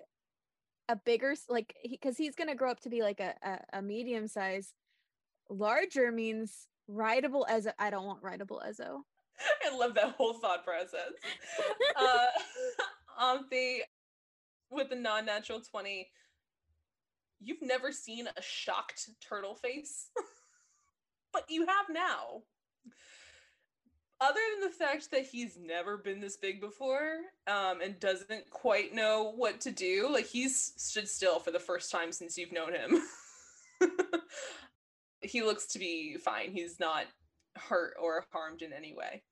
[0.88, 4.28] a bigger like because he's gonna grow up to be like a a, a medium
[4.28, 4.74] size.
[5.50, 7.74] Larger means rideable Ezo.
[7.80, 9.02] I don't want rideable Ezo.
[9.66, 11.12] I love that whole thought process.
[13.20, 13.38] uh,
[14.70, 16.10] with the non-natural twenty,
[17.42, 20.10] you've never seen a shocked turtle face,
[21.34, 22.44] but you have now.
[24.22, 28.94] Other than the fact that he's never been this big before, um, and doesn't quite
[28.94, 32.74] know what to do, like he's stood still for the first time since you've known
[32.76, 33.02] him.
[35.22, 36.52] he looks to be fine.
[36.52, 37.06] He's not
[37.56, 39.24] hurt or harmed in any way.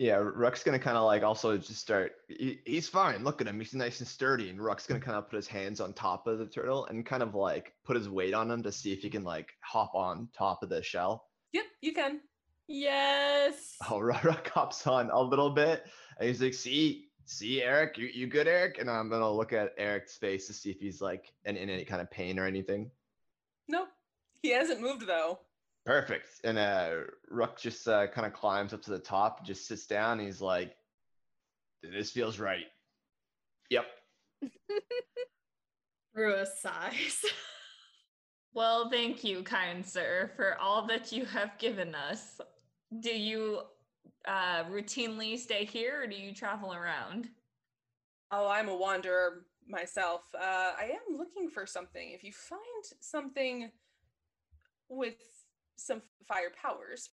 [0.00, 2.14] Yeah, Ruck's gonna kind of like also just start.
[2.26, 3.22] He, he's fine.
[3.22, 3.60] Look at him.
[3.60, 4.50] He's nice and sturdy.
[4.50, 7.22] And Ruck's gonna kind of put his hands on top of the turtle and kind
[7.22, 10.28] of like put his weight on him to see if he can like hop on
[10.36, 11.28] top of the shell.
[11.52, 12.20] Yep, you can.
[12.72, 13.76] Yes.
[13.90, 15.84] Oh, Ruck hops on a little bit,
[16.18, 19.74] and he's like, "See, see, Eric, you you good, Eric?" And I'm gonna look at
[19.76, 22.90] Eric's face to see if he's like in, in any kind of pain or anything.
[23.68, 23.88] Nope.
[24.40, 25.40] He hasn't moved though.
[25.84, 26.28] Perfect.
[26.44, 26.92] And uh,
[27.28, 30.18] Ruck just uh, kind of climbs up to the top, just sits down.
[30.18, 30.74] And he's like,
[31.82, 32.64] "This feels right."
[33.68, 33.84] Yep.
[36.14, 37.22] Rua sighs.
[38.54, 42.38] Well, thank you, kind sir, for all that you have given us.
[43.00, 43.62] Do you
[44.26, 47.28] uh, routinely stay here or do you travel around?
[48.30, 50.22] Oh, I'm a wanderer myself.
[50.34, 52.10] Uh, I am looking for something.
[52.12, 52.60] If you find
[53.00, 53.70] something
[54.88, 55.16] with
[55.76, 57.10] some fire powers,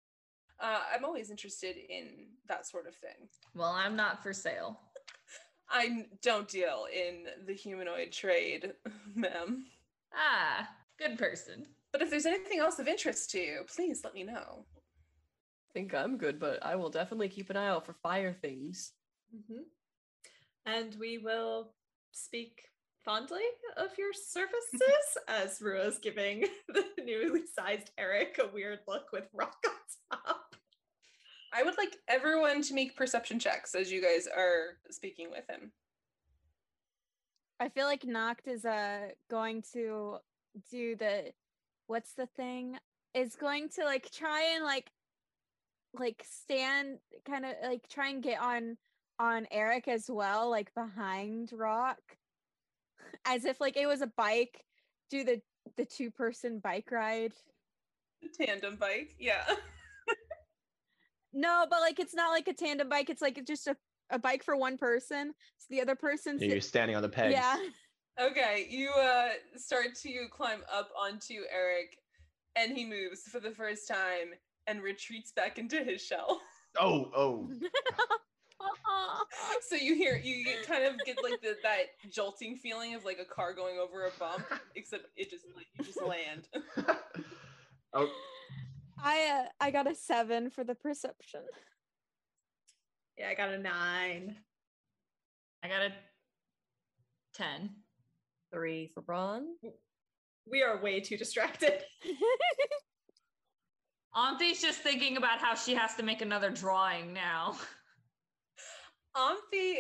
[0.60, 3.30] uh, I'm always interested in that sort of thing.
[3.56, 4.80] Well, I'm not for sale.
[5.70, 8.74] I don't deal in the humanoid trade,
[9.16, 9.66] ma'am.
[10.14, 10.68] Ah,
[10.98, 11.68] good person.
[11.92, 14.66] But if there's anything else of interest to you, please let me know.
[15.80, 18.92] I think I'm good, but I will definitely keep an eye out for fire things.
[19.34, 19.64] Mhm.
[20.66, 21.74] And we will
[22.12, 22.68] speak
[23.06, 23.46] fondly
[23.78, 24.82] of your services
[25.30, 30.56] as Rua's giving the newly sized Eric a weird look with Ruck on top.
[31.54, 35.72] I would like everyone to make perception checks as you guys are speaking with him.
[37.62, 40.18] I feel like Noct is uh going to
[40.70, 41.32] do the
[41.88, 42.78] what's the thing?
[43.14, 44.92] Is going to like try and like
[45.94, 48.78] like stand kind of like try and get on
[49.20, 51.98] on Eric as well, like behind Ruck.
[53.26, 54.64] As if like it was a bike,
[55.10, 55.42] do the
[55.78, 57.34] the two person bike ride.
[58.40, 59.16] Tandem bike.
[59.20, 59.44] Yeah.
[61.34, 63.76] No, but like it's not like a tandem bike, it's like just a,
[64.10, 65.34] a bike for one person.
[65.58, 67.34] So the other person You're standing on the pegs.
[67.34, 67.58] Yeah.
[68.20, 71.98] Okay, you uh start to climb up onto Eric
[72.56, 74.34] and he moves for the first time
[74.70, 76.42] and retreats back into his shell.
[76.80, 77.50] Oh, oh.
[79.68, 83.18] so you hear you get, kind of get like the, that jolting feeling of like
[83.18, 84.46] a car going over a bump,
[84.76, 86.48] except it just like you just land.
[87.94, 88.08] oh,
[89.04, 91.42] I uh, I got a seven for the perception.
[93.18, 94.36] Yeah, I got a nine.
[95.64, 95.92] I got a
[97.34, 97.72] 10.
[98.54, 99.56] Three for Braun.
[100.46, 101.82] We are way too distracted.
[104.16, 107.56] Omthi's just thinking about how she has to make another drawing now.
[109.16, 109.76] Omthi,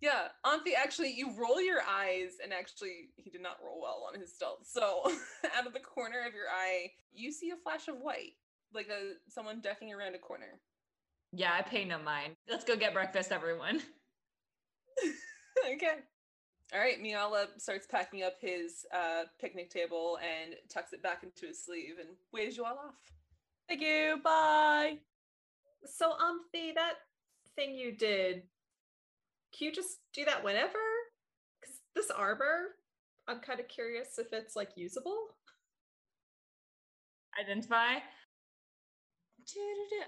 [0.00, 0.72] yeah, Omthi.
[0.76, 4.66] Actually, you roll your eyes, and actually, he did not roll well on his stealth.
[4.66, 5.02] So,
[5.56, 8.32] out of the corner of your eye, you see a flash of white,
[8.74, 10.60] like a someone ducking around a corner.
[11.32, 12.34] Yeah, I pay no mind.
[12.48, 13.80] Let's go get breakfast, everyone.
[15.74, 15.96] okay.
[16.74, 21.46] All right, Miala starts packing up his uh, picnic table and tucks it back into
[21.46, 22.94] his sleeve and waves you all off.
[23.68, 24.18] Thank you.
[24.22, 24.98] Bye.
[25.84, 26.94] So, Omthi, that
[27.54, 28.42] thing you did,
[29.56, 30.78] can you just do that whenever?
[31.60, 32.74] Because this armor,
[33.28, 35.16] I'm kind of curious if it's like usable.
[37.40, 37.98] Identify.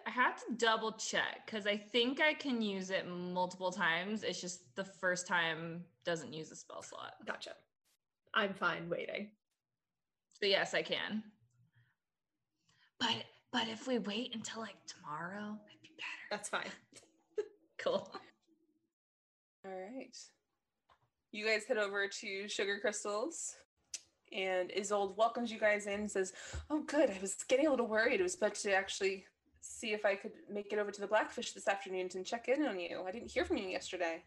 [0.07, 4.25] I have to double check because I think I can use it multiple times.
[4.25, 7.15] It's just the first time doesn't use a spell slot.
[7.27, 7.51] Gotcha.
[8.35, 9.31] I'm fine waiting.
[10.41, 11.23] So yes, I can.
[12.99, 16.29] But but if we wait until like tomorrow, it'd be better.
[16.31, 16.71] That's fine.
[17.79, 18.11] Cool.
[19.65, 20.17] All right.
[21.31, 23.55] You guys head over to Sugar Crystals,
[24.33, 26.33] and Isolde welcomes you guys in and says,
[26.71, 27.11] Oh, good.
[27.11, 28.21] I was getting a little worried.
[28.21, 29.25] I was about to actually
[29.61, 32.67] see if I could make it over to the Blackfish this afternoon and check in
[32.67, 33.03] on you.
[33.07, 34.23] I didn't hear from you yesterday.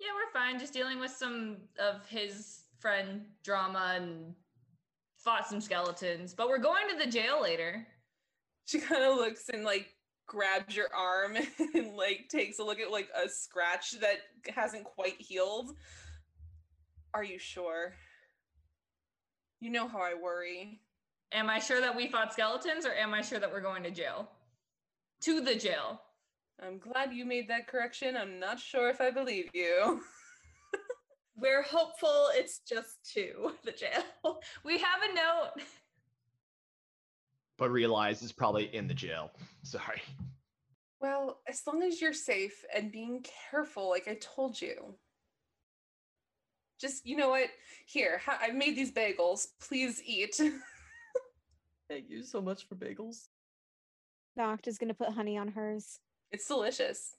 [0.00, 0.58] Yeah, we're fine.
[0.58, 4.34] Just dealing with some of his friend drama and
[5.18, 6.34] fought some skeletons.
[6.34, 7.86] But we're going to the jail later.
[8.64, 9.94] She kind of looks and like
[10.26, 11.36] grabs your arm
[11.74, 15.76] and like takes a look at like a scratch that hasn't quite healed.
[17.12, 17.94] Are you sure?
[19.60, 20.80] You know how I worry.
[21.32, 23.90] Am I sure that we fought skeletons or am I sure that we're going to
[23.90, 24.28] jail?
[25.22, 26.00] To the jail.
[26.62, 28.16] I'm glad you made that correction.
[28.16, 30.00] I'm not sure if I believe you.
[31.36, 34.40] We're hopeful it's just to the jail.
[34.64, 35.64] We have a note.
[37.56, 39.30] but realize it's probably in the jail.
[39.62, 40.02] Sorry.
[41.00, 44.94] Well, as long as you're safe and being careful, like I told you.
[46.80, 47.48] Just, you know what?
[47.86, 49.48] Here, ha- I've made these bagels.
[49.60, 50.40] Please eat.
[51.88, 53.26] Thank you so much for bagels.
[54.38, 55.98] Noct is gonna put honey on hers.
[56.30, 57.16] it's delicious.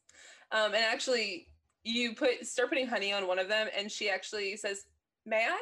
[0.52, 1.48] Um, and actually,
[1.84, 4.86] you put start putting honey on one of them, and she actually says,
[5.26, 5.62] "May I?"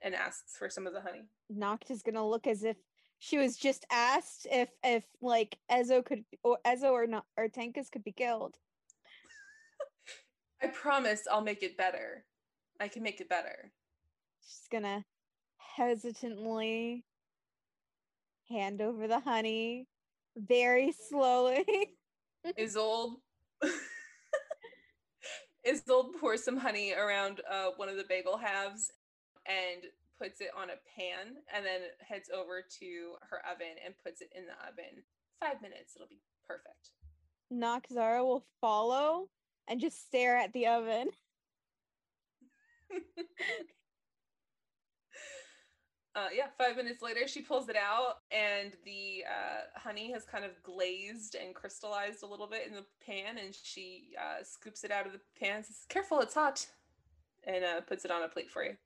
[0.00, 1.28] and asks for some of the honey.
[1.54, 2.76] Noct is gonna look as if
[3.18, 7.90] she was just asked if if like Ezo could or Ezo or not or Tankus
[7.90, 8.56] could be killed.
[10.62, 12.24] I promise I'll make it better.
[12.80, 13.72] I can make it better.
[14.40, 15.04] She's gonna
[15.58, 17.04] hesitantly
[18.48, 19.86] hand over the honey
[20.36, 21.64] very slowly.
[22.58, 23.16] Isolde
[25.66, 28.92] Isolde pours some honey around uh, one of the bagel halves
[29.46, 29.82] and
[30.18, 34.30] puts it on a pan and then heads over to her oven and puts it
[34.34, 35.02] in the oven.
[35.40, 36.90] Five minutes, it'll be perfect.
[37.52, 39.28] Noxara will follow
[39.68, 41.08] and just stare at the oven.
[46.18, 50.44] Uh, yeah, five minutes later, she pulls it out, and the uh, honey has kind
[50.44, 53.38] of glazed and crystallized a little bit in the pan.
[53.38, 55.62] And she uh, scoops it out of the pan.
[55.62, 56.66] Says, "Careful, it's hot,"
[57.44, 58.76] and uh, puts it on a plate for you.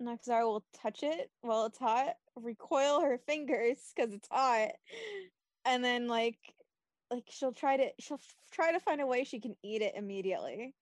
[0.00, 4.70] Noxara will touch it while it's hot, recoil her fingers because it's hot,
[5.64, 6.38] and then like
[7.10, 8.20] like she'll try to she'll
[8.52, 10.74] try to find a way she can eat it immediately.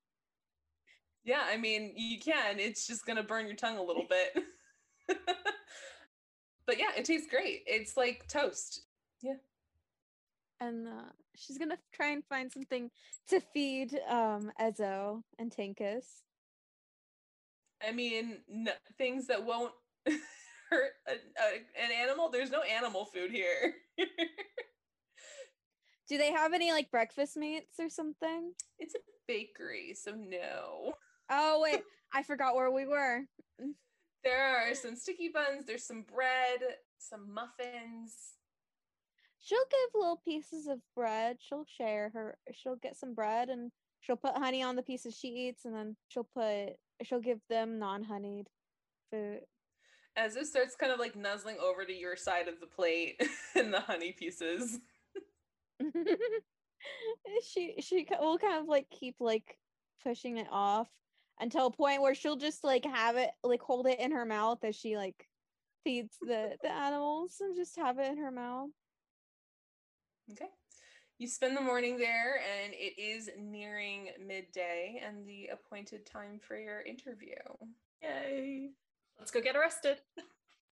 [1.24, 2.60] Yeah, I mean, you can.
[2.60, 4.44] It's just gonna burn your tongue a little bit.
[6.66, 7.62] but yeah, it tastes great.
[7.66, 8.82] It's like toast.
[9.22, 9.36] Yeah.
[10.60, 12.90] And uh, she's gonna try and find something
[13.28, 16.22] to feed um Ezo and Tankus.
[17.86, 18.68] I mean, n-
[18.98, 19.72] things that won't
[20.06, 22.30] hurt a, a, an animal.
[22.30, 23.74] There's no animal food here.
[26.08, 28.52] Do they have any like breakfast meats or something?
[28.78, 30.92] it's a bakery, so no.
[31.30, 33.22] Oh wait, I forgot where we were.
[34.22, 35.66] There are some sticky buns.
[35.66, 36.60] There's some bread,
[36.98, 38.36] some muffins.
[39.40, 41.36] She'll give little pieces of bread.
[41.40, 42.38] She'll share her.
[42.52, 43.70] She'll get some bread and
[44.00, 46.76] she'll put honey on the pieces she eats, and then she'll put.
[47.02, 48.48] She'll give them non-honeyed
[49.10, 49.40] food.
[50.16, 53.20] As it starts kind of like nuzzling over to your side of the plate
[53.56, 54.78] and the honey pieces.
[57.42, 59.58] she she will kind of like keep like
[60.02, 60.88] pushing it off
[61.40, 64.62] until a point where she'll just like have it like hold it in her mouth
[64.64, 65.28] as she like
[65.84, 68.70] feeds the the animals and just have it in her mouth.
[70.32, 70.48] Okay.
[71.18, 76.58] You spend the morning there, and it is nearing midday and the appointed time for
[76.58, 77.36] your interview.
[78.02, 78.70] Yay.
[79.18, 79.98] Let's go get arrested.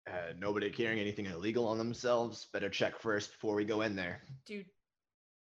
[0.07, 2.49] Uh, nobody carrying anything illegal on themselves.
[2.55, 4.23] Better check first before we go in there.
[4.47, 4.65] Do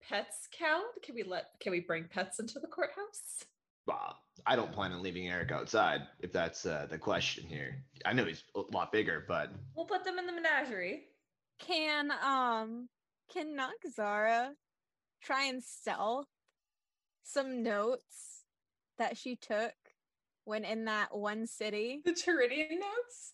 [0.07, 0.85] pets count?
[1.03, 3.45] Can we let can we bring pets into the courthouse?
[3.87, 4.17] Well,
[4.47, 7.77] I don't plan on leaving Eric outside, if that's uh, the question here.
[8.05, 11.05] I know he's a lot bigger, but We'll put them in the menagerie.
[11.59, 12.89] Can um
[13.33, 14.51] can Noxara
[15.23, 16.27] try and sell
[17.23, 18.45] some notes
[18.99, 19.73] that she took
[20.45, 23.33] when in that one city The Teridian notes?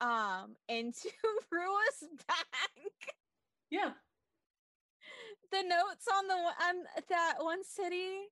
[0.00, 1.08] um into
[1.52, 2.92] Rua's bank?
[3.70, 3.92] Yeah.
[5.50, 6.74] the notes on the one on
[7.08, 8.24] that one city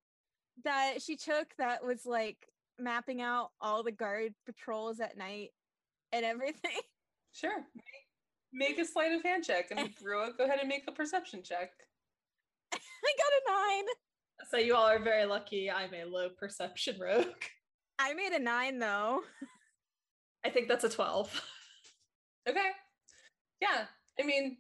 [0.65, 2.37] that she took that was like
[2.79, 5.51] mapping out all the guard patrols at night
[6.13, 6.73] and everything.
[7.33, 7.65] Sure.
[7.77, 11.45] Make, make a sleight of hand check, and Rua, go ahead and make a perception
[11.45, 11.71] check.
[12.75, 13.85] I got a nine.
[14.51, 15.71] So you all are very lucky.
[15.71, 17.45] I'm a low perception rogue.
[18.01, 19.21] I made a nine though.
[20.45, 21.41] I think that's a 12.
[22.49, 22.71] Okay.
[23.61, 23.85] Yeah.
[24.19, 24.57] I mean,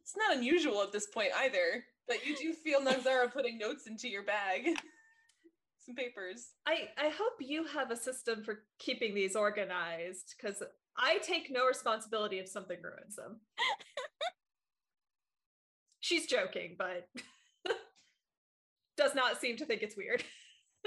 [0.00, 4.08] it's not unusual at this point either, but you do feel Noxara putting notes into
[4.08, 4.68] your bag.
[5.86, 6.48] Some papers.
[6.66, 10.60] I, I hope you have a system for keeping these organized because
[10.96, 13.36] I take no responsibility if something ruins them.
[16.00, 17.08] She's joking, but
[18.96, 20.24] does not seem to think it's weird.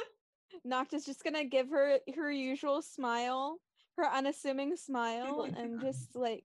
[0.66, 3.60] Nocta's just gonna give her her usual smile,
[3.96, 6.44] her unassuming smile, and just like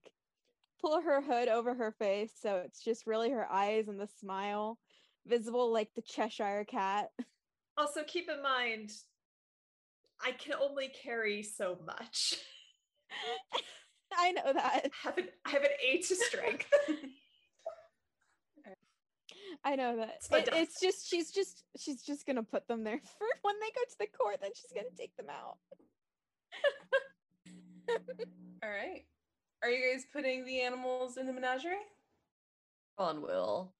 [0.79, 4.77] pull her hood over her face so it's just really her eyes and the smile
[5.25, 7.09] visible like the Cheshire cat.
[7.77, 8.91] Also, keep in mind,
[10.23, 12.35] I can only carry so much.
[14.17, 14.85] I know that.
[14.85, 16.67] I have an, I have an eight to strength.
[19.63, 20.15] I know that.
[20.17, 23.67] It's It- it's just she's just she's just gonna put them there for when they
[23.67, 24.37] go to the court.
[24.41, 25.57] Then she's gonna take them out.
[28.63, 29.05] All right.
[29.63, 31.75] Are you guys putting the animals in the menagerie?
[32.97, 33.73] On will.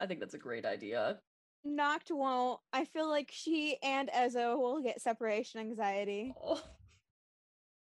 [0.00, 1.18] I think that's a great idea.
[1.66, 2.60] Noct won't.
[2.72, 6.32] I feel like she and Ezo will get separation anxiety.
[6.42, 6.62] Oh,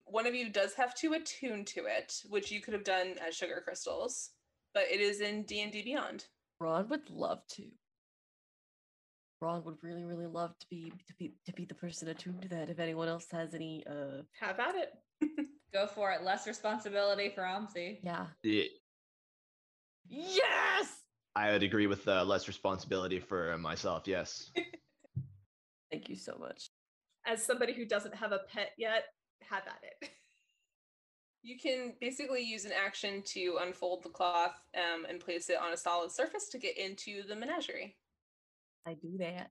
[0.04, 3.34] One of you does have to attune to it, which you could have done as
[3.34, 4.30] sugar crystals,
[4.74, 6.26] but it is in D&D Beyond.
[6.60, 7.64] Ron would love to.
[9.40, 12.48] Ron would really, really love to be to be to be the person attuned to
[12.50, 12.70] that.
[12.70, 14.90] If anyone else has any uh have at it.
[15.74, 16.22] Go for it.
[16.22, 17.98] Less responsibility for Omthi.
[18.04, 18.26] yeah.
[18.44, 18.64] yeah,
[20.08, 21.01] Yes!
[21.34, 24.02] I would agree with uh, less responsibility for myself.
[24.06, 24.50] Yes.
[25.90, 26.70] Thank you so much.
[27.26, 29.04] As somebody who doesn't have a pet yet,
[29.48, 30.10] have at it.
[31.44, 35.72] You can basically use an action to unfold the cloth um, and place it on
[35.72, 37.96] a solid surface to get into the menagerie.
[38.86, 39.50] I do that.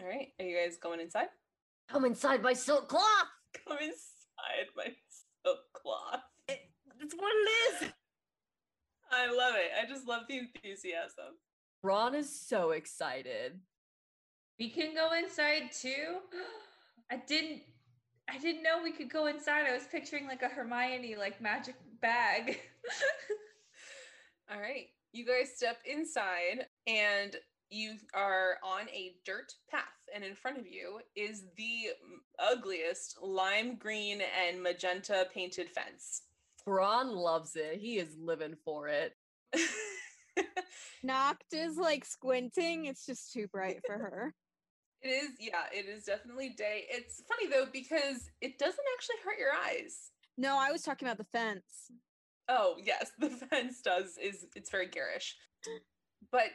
[0.00, 0.28] All right.
[0.38, 1.26] Are you guys going inside?
[1.90, 3.02] Come inside my silk cloth.
[3.66, 4.92] Come inside my
[5.44, 6.22] silk cloth.
[6.46, 7.92] That's what it is.
[9.10, 9.70] I love it.
[9.80, 11.36] I just love the enthusiasm.
[11.82, 13.60] Ron is so excited.
[14.58, 16.18] We can go inside too.
[17.10, 17.62] I didn't
[18.30, 19.66] I didn't know we could go inside.
[19.66, 22.60] I was picturing like a Hermione like magic bag.
[24.52, 24.88] All right.
[25.12, 27.34] You guys step inside and
[27.70, 29.84] you are on a dirt path.
[30.14, 31.90] And in front of you is the
[32.38, 36.22] ugliest lime green and magenta painted fence.
[36.68, 37.78] Ron loves it.
[37.80, 39.14] He is living for it.
[41.06, 41.80] Noct is mm-hmm.
[41.80, 42.84] like squinting.
[42.86, 44.34] It's just too bright for her.
[45.00, 46.82] It is, yeah, it is definitely day.
[46.90, 50.10] It's funny though because it doesn't actually hurt your eyes.
[50.36, 51.92] No, I was talking about the fence.
[52.48, 55.36] Oh, yes, the fence does is it's very garish.
[56.32, 56.48] But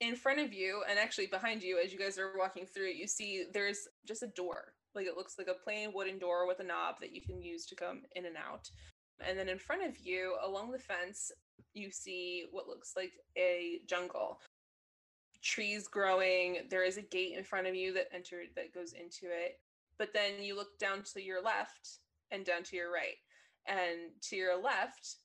[0.00, 2.96] in front of you and actually behind you as you guys are walking through, it,
[2.96, 6.60] you see there's just a door, Like it looks like a plain wooden door with
[6.60, 8.70] a knob that you can use to come in and out.
[9.26, 11.32] And then in front of you, along the fence,
[11.74, 14.40] you see what looks like a jungle.
[15.42, 16.58] Trees growing.
[16.70, 19.58] There is a gate in front of you that entered that goes into it.
[19.98, 21.98] But then you look down to your left
[22.30, 23.16] and down to your right.
[23.66, 25.16] And to your left,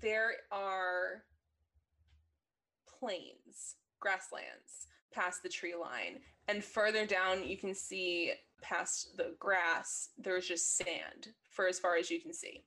[0.00, 1.24] there are
[2.98, 6.20] plains, grasslands past the tree line.
[6.48, 8.32] And further down, you can see
[8.62, 12.62] past the grass, there's just sand for as far as you can see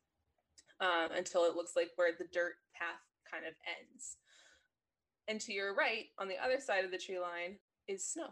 [0.80, 4.18] um, until it looks like where the dirt path kind of ends.
[5.28, 7.58] And to your right, on the other side of the tree line,
[7.88, 8.30] is snow.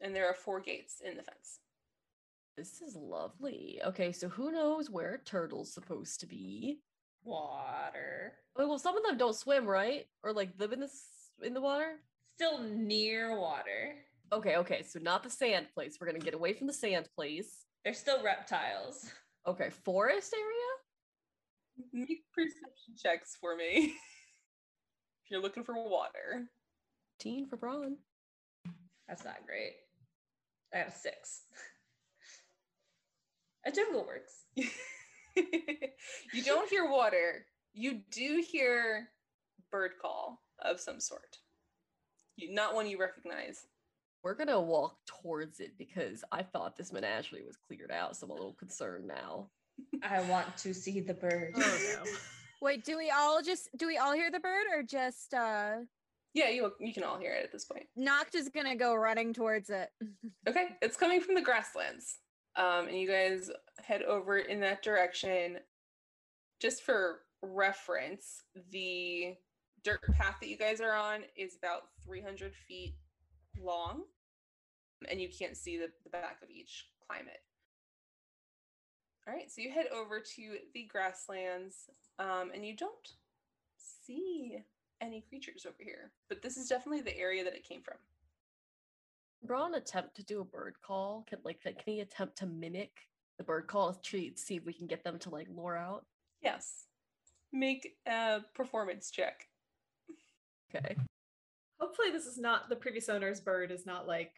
[0.00, 1.60] And there are four gates in the fence.
[2.56, 3.80] This is lovely.
[3.84, 6.80] Okay, so who knows where turtle's supposed to be?
[7.22, 8.32] Water.
[8.56, 10.06] Oh, well, some of them don't swim, right?
[10.22, 11.02] Or like live in this
[11.42, 11.96] in the water.
[12.36, 13.96] Still near water.
[14.32, 15.98] Okay, okay, so not the sand place.
[16.00, 17.66] We're gonna get away from the sand place.
[17.84, 19.10] They're still reptiles.
[19.46, 22.06] Okay, forest area.
[22.06, 23.76] Make perception checks for me.
[25.24, 26.48] if you're looking for water.
[27.18, 27.96] Teen for Braun.
[29.08, 29.74] That's not great.
[30.74, 31.42] I got a six.
[33.64, 34.44] A typical works.
[35.36, 37.46] you don't hear water.
[37.72, 39.08] You do hear
[39.70, 41.38] bird call of some sort.
[42.36, 43.66] You, not one you recognize.
[44.26, 48.32] We're gonna walk towards it because I thought this menagerie was cleared out, so I'm
[48.32, 49.50] a little concerned now.
[50.02, 51.52] I want to see the bird.
[51.54, 52.10] Oh no.
[52.60, 55.74] Wait, do we all just do we all hear the bird or just uh
[56.34, 57.86] Yeah, you you can all hear it at this point.
[57.96, 59.90] Noct is gonna go running towards it.
[60.48, 62.18] Okay, it's coming from the grasslands.
[62.56, 63.48] Um, and you guys
[63.80, 65.58] head over in that direction.
[66.60, 69.36] Just for reference, the
[69.84, 72.96] dirt path that you guys are on is about 300 feet
[73.62, 74.02] long,
[75.08, 77.40] and you can't see the, the back of each climate.
[79.26, 83.08] All right, so you head over to the grasslands, um, and you don't
[83.78, 84.58] see
[85.00, 87.96] any creatures over here, but this is definitely the area that it came from.
[89.42, 91.24] Braun attempt to do a bird call.
[91.28, 92.90] Can like can he attempt to mimic
[93.38, 96.04] the bird call to see if we can get them to like lure out?
[96.42, 96.86] Yes.
[97.52, 99.46] Make a performance check.
[100.74, 100.96] Okay.
[101.78, 104.32] Hopefully, this is not the previous owner's bird is not like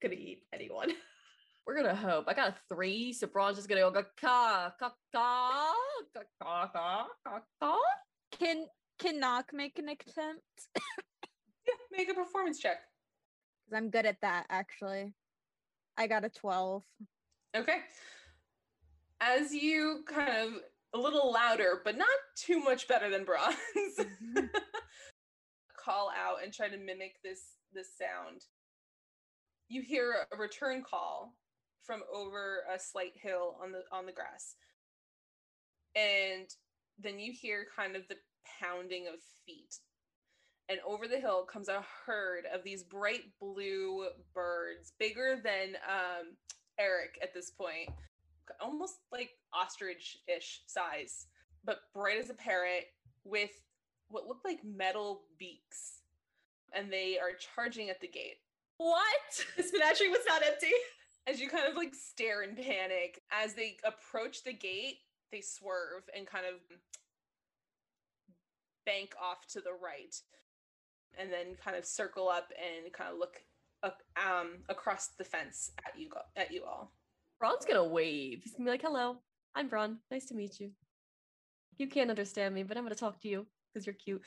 [0.00, 0.90] gonna eat anyone.
[1.66, 2.24] We're gonna hope.
[2.26, 5.72] I got a three, so Braun's just gonna go ka ka ka ka
[6.14, 7.78] ka ka ka ka ka.
[8.32, 8.66] Can
[8.98, 10.68] can Nock make an attempt?
[11.68, 12.78] Yeah, make a performance check.
[13.66, 15.12] Because I'm good at that actually.
[15.98, 16.82] I got a 12.
[17.54, 17.80] Okay.
[19.20, 20.62] As you kind of
[20.94, 24.46] a little louder, but not too much better than Braun's, mm-hmm.
[25.76, 27.40] call out and try to mimic this
[27.72, 28.42] this sound.
[29.70, 31.36] You hear a return call
[31.84, 34.56] from over a slight hill on the on the grass.
[35.94, 36.48] And
[36.98, 38.16] then you hear kind of the
[38.60, 39.14] pounding of
[39.46, 39.76] feet.
[40.68, 46.36] And over the hill comes a herd of these bright blue birds, bigger than um,
[46.78, 47.90] Eric at this point,
[48.60, 51.26] almost like ostrich ish size,
[51.64, 52.86] but bright as a parrot
[53.24, 53.50] with
[54.08, 56.00] what look like metal beaks.
[56.72, 58.38] And they are charging at the gate.
[58.80, 59.44] What?
[59.58, 60.72] this menagerie was not empty.
[61.26, 65.00] As you kind of like stare in panic, as they approach the gate,
[65.30, 66.54] they swerve and kind of
[68.86, 70.16] bank off to the right
[71.18, 73.42] and then kind of circle up and kind of look
[73.82, 76.90] up, um, across the fence at you go- at you all.
[77.38, 78.42] Braun's gonna wave.
[78.42, 79.22] He's gonna be like, "Hello,
[79.54, 80.00] I'm Braun.
[80.10, 80.74] Nice to meet you.
[81.76, 84.24] You can't understand me, but I'm gonna talk to you because you're cute."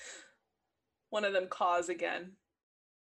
[1.10, 2.38] One of them caws again.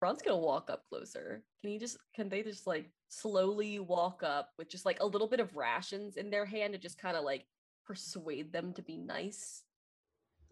[0.00, 1.42] Braun's gonna walk up closer.
[1.60, 1.98] Can he just?
[2.14, 6.16] Can they just like slowly walk up with just like a little bit of rations
[6.16, 7.46] in their hand to just kind of like
[7.84, 9.64] persuade them to be nice?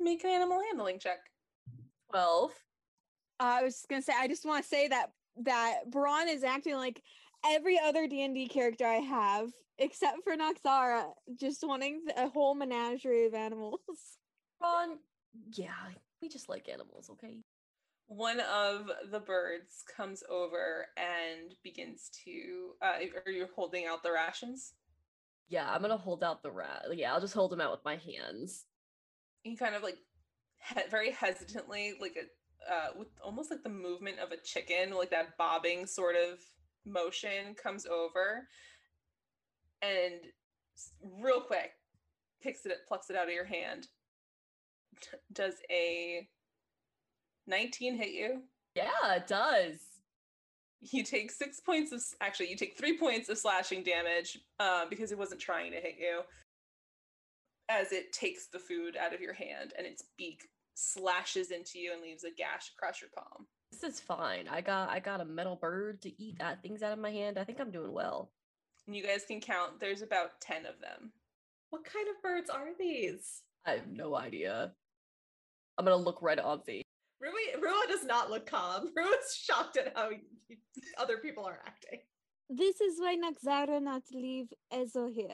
[0.01, 1.19] Make an animal handling check.
[2.11, 2.51] Twelve.
[3.39, 5.13] Uh, I was just gonna say, I just want to say that
[5.45, 7.03] that Braun is acting like
[7.45, 11.05] every other D and D character I have, except for Noxara,
[11.39, 13.81] just wanting a whole menagerie of animals.
[14.59, 14.99] Braun.
[15.53, 15.69] Yeah,
[16.23, 17.43] we just like animals, okay?
[18.09, 22.75] One of the birds comes over and begins to.
[22.81, 24.75] Uh, are you holding out the rations?
[25.49, 26.87] Yeah, I'm gonna hold out the rat.
[26.95, 28.65] Yeah, I'll just hold them out with my hands.
[29.43, 29.99] He kind of like
[30.69, 35.11] he- very hesitantly, like a uh, with almost like the movement of a chicken, like
[35.11, 36.39] that bobbing sort of
[36.85, 38.47] motion, comes over
[39.83, 40.15] and
[41.23, 41.73] real quick
[42.43, 43.89] picks it, up, plucks it out of your hand.
[45.33, 46.29] Does a
[47.47, 48.43] 19 hit you?
[48.75, 49.79] Yeah, it does.
[50.81, 55.11] you take six points of actually you take three points of slashing damage uh, because
[55.13, 56.21] it wasn't trying to hit you
[57.69, 60.43] as it takes the food out of your hand and its beak
[60.75, 64.47] slashes into you and leaves a gash across your palm This is fine.
[64.49, 67.39] I got I got a metal bird to eat uh, things out of my hand.
[67.39, 68.31] I think I'm doing well.
[68.87, 71.11] and you guys can count there's about 10 of them
[71.71, 73.43] What kind of birds are these?
[73.67, 74.73] I have no idea.
[75.79, 76.83] I'm gonna look right at Omthi.
[77.21, 78.91] Rui, Rua does not look calm.
[78.97, 80.11] Rua's shocked at how
[80.99, 82.01] other people are acting.
[82.51, 85.29] This is why Noxara not leave Ezo here.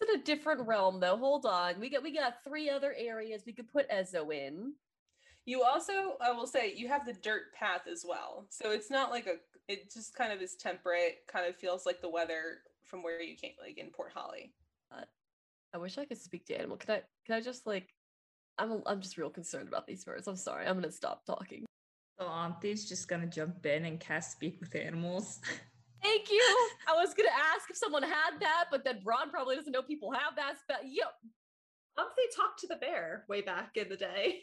[0.00, 1.16] It's in a different realm though.
[1.16, 1.78] Hold on.
[1.80, 4.74] We got we got three other areas we could put Ezo in.
[5.44, 9.10] you also i will say you have the dirt path as well so it's not
[9.10, 9.36] like a
[9.72, 13.36] it just kind of is temperate kind of feels like the weather from where you
[13.36, 14.52] came like in port holly
[14.92, 15.04] uh,
[15.74, 16.76] I wish I could speak to animal.
[16.78, 17.88] Can I can I just like
[18.58, 20.26] I'm a, I'm just real concerned about these birds.
[20.26, 20.66] I'm sorry.
[20.66, 21.66] I'm gonna stop talking.
[22.18, 25.40] So Omthi's just gonna jump in and cast speak with animals.
[26.02, 26.68] Thank you.
[26.88, 30.12] I was gonna ask if someone had that, but then Ron probably doesn't know people
[30.12, 30.78] have that spell.
[30.84, 31.12] Yep.
[31.98, 34.40] Omthi talked to the bear way back in the day.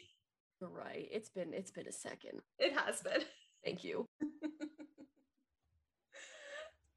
[0.60, 1.08] You're right.
[1.10, 2.40] It's been it's been a second.
[2.58, 3.22] It has been.
[3.64, 4.06] Thank you.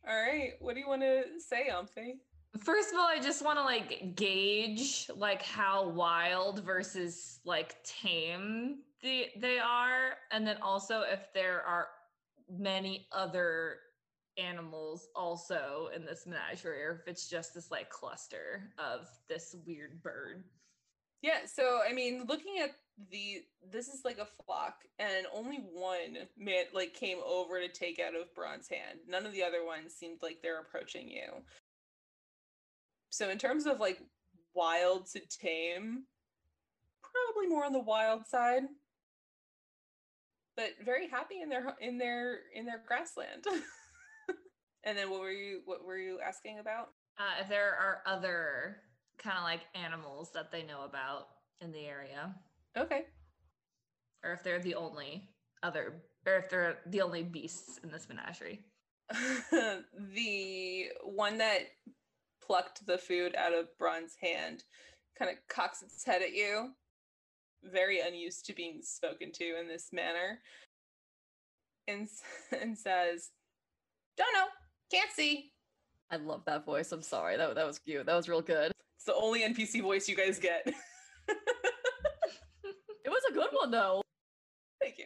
[0.08, 2.20] all right what do you want to say Omthi?
[2.64, 8.80] First of all, I just want to like gauge like how wild versus like tame
[9.02, 11.88] they they are, and then also if there are
[12.50, 13.78] many other
[14.38, 20.02] animals also in this menagerie, or if it's just this like cluster of this weird
[20.02, 20.44] bird.
[21.22, 22.72] Yeah, so I mean, looking at
[23.12, 28.00] the this is like a flock, and only one man like came over to take
[28.00, 29.00] out of Braun's hand.
[29.08, 31.44] None of the other ones seemed like they're approaching you.
[33.10, 34.00] So in terms of like
[34.54, 36.04] wild to tame,
[37.02, 38.64] probably more on the wild side.
[40.56, 43.46] But very happy in their in their in their grassland.
[44.84, 46.90] and then what were you what were you asking about?
[47.20, 48.78] Uh, if there are other
[49.18, 51.28] kind of like animals that they know about
[51.62, 52.36] in the area,
[52.78, 53.06] Okay.
[54.24, 55.28] or if they're the only
[55.64, 58.64] other, or if they're the only beasts in this menagerie.
[60.14, 61.62] the one that
[62.48, 64.64] plucked the food out of Braun's hand
[65.20, 66.70] kind of cocks its head at you,
[67.64, 70.40] very unused to being spoken to in this manner,
[71.88, 72.08] and,
[72.62, 73.32] and says,
[74.18, 74.48] Don't know,
[74.92, 75.52] can't see.
[76.10, 76.92] I love that voice.
[76.94, 77.36] I'm sorry.
[77.36, 78.06] That that was cute.
[78.06, 78.72] That was real good.
[78.96, 80.66] It's the only NPC voice you guys get.
[83.08, 84.02] It was a good one though.
[84.82, 85.06] Thank you.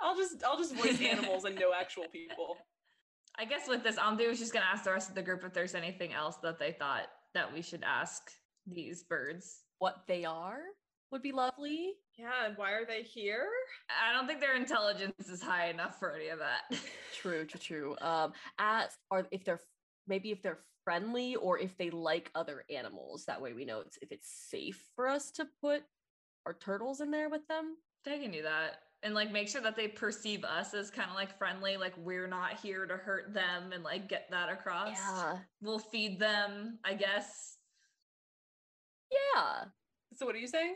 [0.00, 2.56] I'll just I'll just voice animals and no actual people.
[3.40, 5.54] I guess with this, Omthi was just gonna ask the rest of the group if
[5.54, 8.30] there's anything else that they thought that we should ask
[8.66, 9.60] these birds.
[9.78, 10.60] What they are
[11.10, 11.94] would be lovely.
[12.18, 13.48] Yeah, and why are they here?
[13.88, 16.78] I don't think their intelligence is high enough for any of that.
[17.14, 17.96] True, true, true.
[18.02, 19.60] Um, as or if they're
[20.06, 23.24] maybe if they're friendly or if they like other animals.
[23.24, 25.82] That way we know it's, if it's safe for us to put
[26.44, 27.76] our turtles in there with them.
[28.06, 28.80] I can do that.
[29.02, 32.26] And like make sure that they perceive us as kind of like friendly, like we're
[32.26, 34.98] not here to hurt them and like get that across.
[34.98, 37.56] Yeah, We'll feed them, I guess.
[39.10, 39.64] yeah.
[40.12, 40.74] So what are you saying?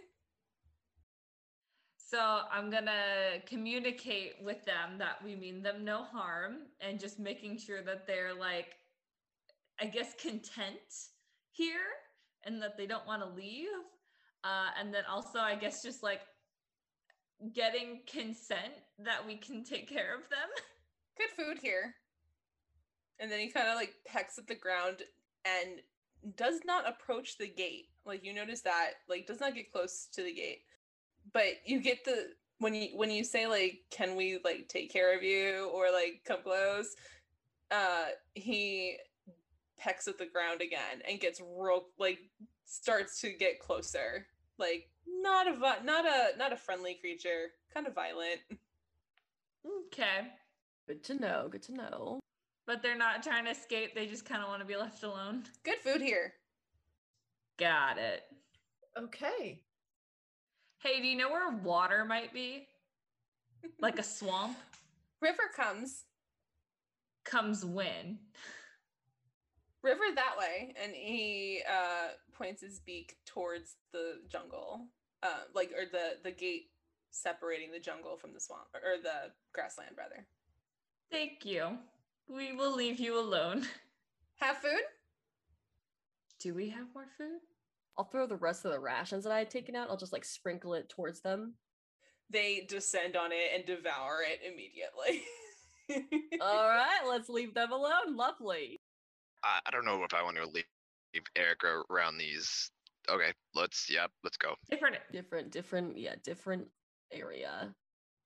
[1.98, 7.58] So I'm gonna communicate with them that we mean them no harm and just making
[7.58, 8.68] sure that they're like,
[9.80, 10.78] I guess, content
[11.50, 11.80] here
[12.44, 13.66] and that they don't want to leave.
[14.44, 16.20] Uh, and then also, I guess, just like
[17.52, 20.48] getting consent that we can take care of them.
[21.18, 21.94] good food here.
[23.20, 25.02] And then he kind of like pecks at the ground
[25.44, 25.80] and
[26.36, 27.88] does not approach the gate.
[28.04, 30.62] Like you notice that, like does not get close to the gate.
[31.32, 35.16] But you get the when you when you say like, can we like take care
[35.16, 36.94] of you or like come close?
[37.70, 38.96] Uh he
[39.78, 42.18] pecks at the ground again and gets real like
[42.64, 44.26] starts to get closer.
[44.58, 48.40] Like not a not a not a friendly creature, kind of violent.
[49.86, 50.28] Okay.
[50.86, 51.48] Good to know.
[51.50, 52.20] Good to know.
[52.66, 53.94] But they're not trying to escape.
[53.94, 55.44] They just kind of want to be left alone.
[55.64, 56.34] Good food here.
[57.58, 58.22] Got it.
[58.98, 59.62] Okay.
[60.82, 62.66] Hey, do you know where water might be?
[63.80, 64.58] Like a swamp?
[65.22, 66.04] River comes.
[67.24, 68.18] Comes when?
[69.84, 74.86] river that way and he uh points his beak towards the jungle
[75.22, 76.70] uh like or the the gate
[77.10, 80.26] separating the jungle from the swamp or the grassland rather
[81.10, 81.78] Thank you.
[82.28, 83.66] We will leave you alone.
[84.40, 84.82] have food
[86.40, 87.38] Do we have more food?
[87.96, 89.88] I'll throw the rest of the rations that I had taken out.
[89.90, 91.54] I'll just like sprinkle it towards them.
[92.30, 95.22] they descend on it and devour it immediately
[96.40, 98.16] All right, let's leave them alone.
[98.16, 98.80] Lovely.
[99.44, 100.64] I, I don't know if I want to leave,
[101.14, 102.70] leave Erica around these.
[103.08, 103.88] Okay, let's.
[103.90, 104.54] Yeah, let's go.
[104.70, 104.96] Different.
[105.12, 106.66] Different, different, yeah, different
[107.12, 107.74] area.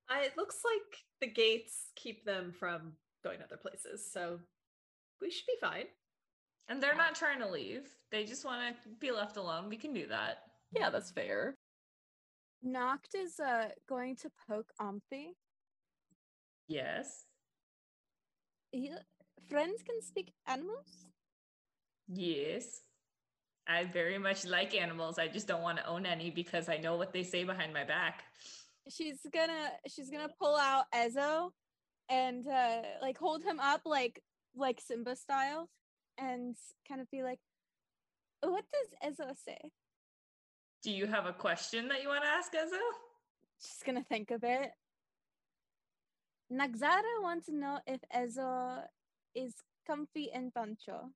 [0.09, 2.93] I, it looks like the gates keep them from
[3.23, 4.39] going other places, so
[5.20, 5.85] we should be fine.
[6.69, 7.89] And they're not trying to leave.
[8.10, 9.69] They just want to be left alone.
[9.69, 10.39] We can do that.
[10.73, 11.55] Yeah, that's fair.
[12.65, 15.35] Noct is uh going to poke Omthi.
[16.69, 17.24] Yes.
[18.70, 18.93] He,
[19.48, 21.06] friends can speak animals.
[22.09, 22.80] Yes.
[23.66, 25.18] I very much like animals.
[25.18, 27.85] I just don't want to own any because I know what they say behind my
[27.85, 28.24] back.
[28.89, 31.51] She's gonna she's gonna pull out Ezo
[32.09, 34.22] and uh like hold him up like
[34.56, 35.68] like Simba style
[36.16, 36.56] and
[36.89, 37.39] kind of be like,
[38.40, 39.59] what does Ezo say?
[40.82, 42.80] Do you have a question that you want to ask Ezo?
[43.60, 44.70] She's gonna think a bit.
[46.51, 48.82] Noxara wants to know if Ezo
[49.35, 49.52] is
[49.86, 51.10] comfy in Pancho.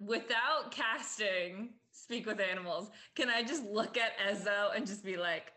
[0.00, 5.52] Without casting Speak with Animals, can I just look at Ezo and just be like,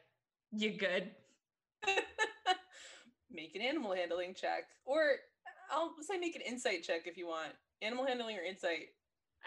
[0.52, 1.10] you good?
[3.32, 4.66] make an animal handling check.
[4.86, 5.16] Or
[5.72, 7.54] I'll say make an insight check if you want.
[7.82, 8.90] Animal handling or insight.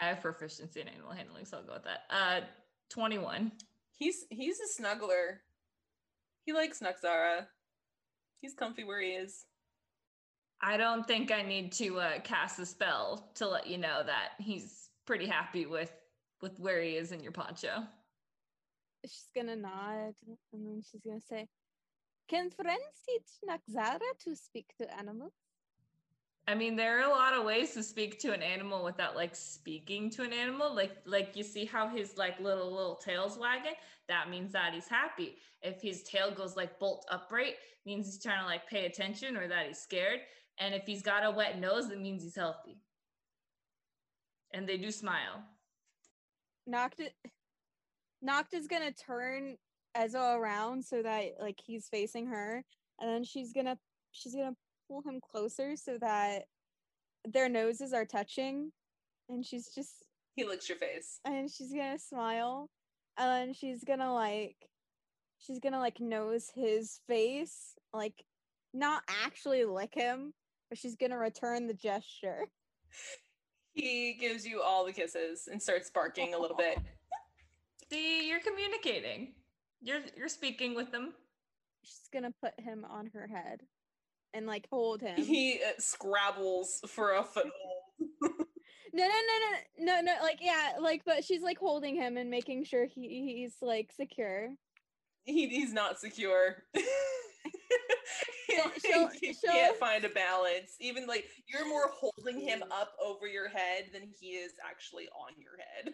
[0.01, 2.01] I have proficiency in animal handling, so I'll go with that.
[2.09, 2.41] Uh,
[2.89, 3.51] 21.
[3.97, 5.37] He's he's a snuggler.
[6.45, 7.45] He likes Noxara.
[8.41, 9.45] He's comfy where he is.
[10.61, 14.31] I don't think I need to uh, cast a spell to let you know that
[14.39, 15.91] he's pretty happy with
[16.41, 17.83] with where he is in your poncho.
[19.03, 20.13] She's gonna nod
[20.53, 21.47] and then she's gonna say,
[22.27, 25.33] Can friends teach Noxara to speak to animals?
[26.49, 29.35] I mean, there are a lot of ways to speak to an animal without like
[29.35, 30.73] speaking to an animal.
[30.73, 33.73] Like, like you see how his like little little tail's wagging.
[34.07, 35.35] That means that he's happy.
[35.61, 37.55] If his tail goes like bolt upright,
[37.85, 40.19] means he's trying to like pay attention or that he's scared.
[40.59, 42.77] And if he's got a wet nose, that means he's healthy.
[44.57, 45.43] And they do smile.
[46.67, 49.55] Noct is gonna turn
[49.95, 52.63] Ezo around so that like he's facing her,
[52.99, 53.77] and then she's gonna
[54.11, 54.55] she's gonna
[54.87, 56.45] pull him closer so that
[57.23, 58.71] their noses are touching,
[59.29, 60.03] and she's just
[60.35, 61.19] He licks your face.
[61.23, 62.67] and she's gonna smile,
[63.19, 64.55] and then she's gonna like
[65.37, 68.25] she's gonna like nose his face, like
[68.73, 70.33] not actually lick him,
[70.69, 72.47] but she's gonna return the gesture.
[73.77, 76.79] He gives you all the kisses and starts barking a little bit.
[77.91, 79.33] See, you're communicating.
[79.81, 81.13] You're you're speaking with them.
[81.83, 83.61] She's gonna put him on her head
[84.33, 85.15] and like hold him.
[85.15, 87.51] He uh, scrabbles for a foothold.
[88.21, 88.29] no,
[88.93, 89.05] no, no,
[89.77, 90.13] no, no, no.
[90.23, 94.49] Like yeah, like but she's like holding him and making sure he he's like secure.
[95.23, 96.63] he, he's not secure.
[98.49, 100.75] She'll- she'll- he she'll- can't find a balance.
[100.79, 105.33] Even like you're more holding him up over your head than he is actually on
[105.37, 105.93] your head.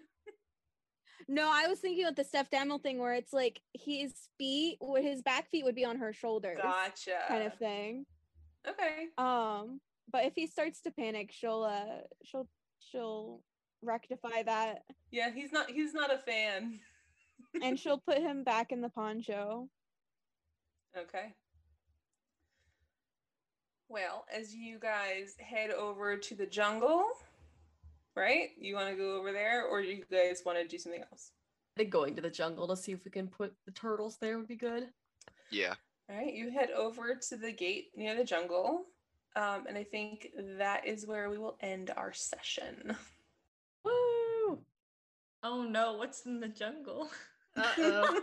[1.27, 5.21] No, I was thinking about the stuffed animal thing where it's like his feet, his
[5.21, 7.19] back feet would be on her shoulders, Gotcha.
[7.27, 8.05] kind of thing.
[8.67, 9.05] Okay.
[9.17, 9.79] Um,
[10.11, 12.47] but if he starts to panic, she'll uh, she'll
[12.79, 13.41] she'll
[13.81, 15.69] rectify that, Yeah, he's not.
[15.71, 16.79] He's not a fan.
[17.61, 19.69] and she'll put him back in the poncho.
[20.97, 21.33] Okay.
[23.89, 27.05] Well, as you guys head over to the jungle,
[28.15, 28.49] right?
[28.59, 31.31] You want to go over there, or you guys want to do something else?
[31.75, 34.37] I think going to the jungle to see if we can put the turtles there
[34.37, 34.89] would be good.
[35.49, 35.73] Yeah.
[36.09, 38.85] All right, you head over to the gate near the jungle,
[39.35, 42.95] um, and I think that is where we will end our session.
[43.83, 44.59] Woo!
[45.43, 47.09] Oh no, what's in the jungle?
[47.55, 48.21] Uh-oh.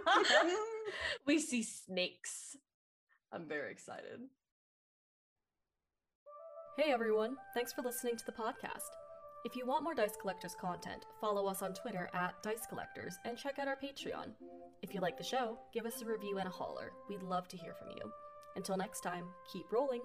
[1.26, 2.56] we see snakes.
[3.32, 4.20] I'm very excited.
[6.76, 8.88] Hey everyone, thanks for listening to the podcast.
[9.44, 13.38] If you want more Dice Collectors content, follow us on Twitter at Dice Collectors and
[13.38, 14.32] check out our Patreon.
[14.82, 16.92] If you like the show, give us a review and a holler.
[17.08, 18.10] We'd love to hear from you.
[18.56, 20.02] Until next time, keep rolling.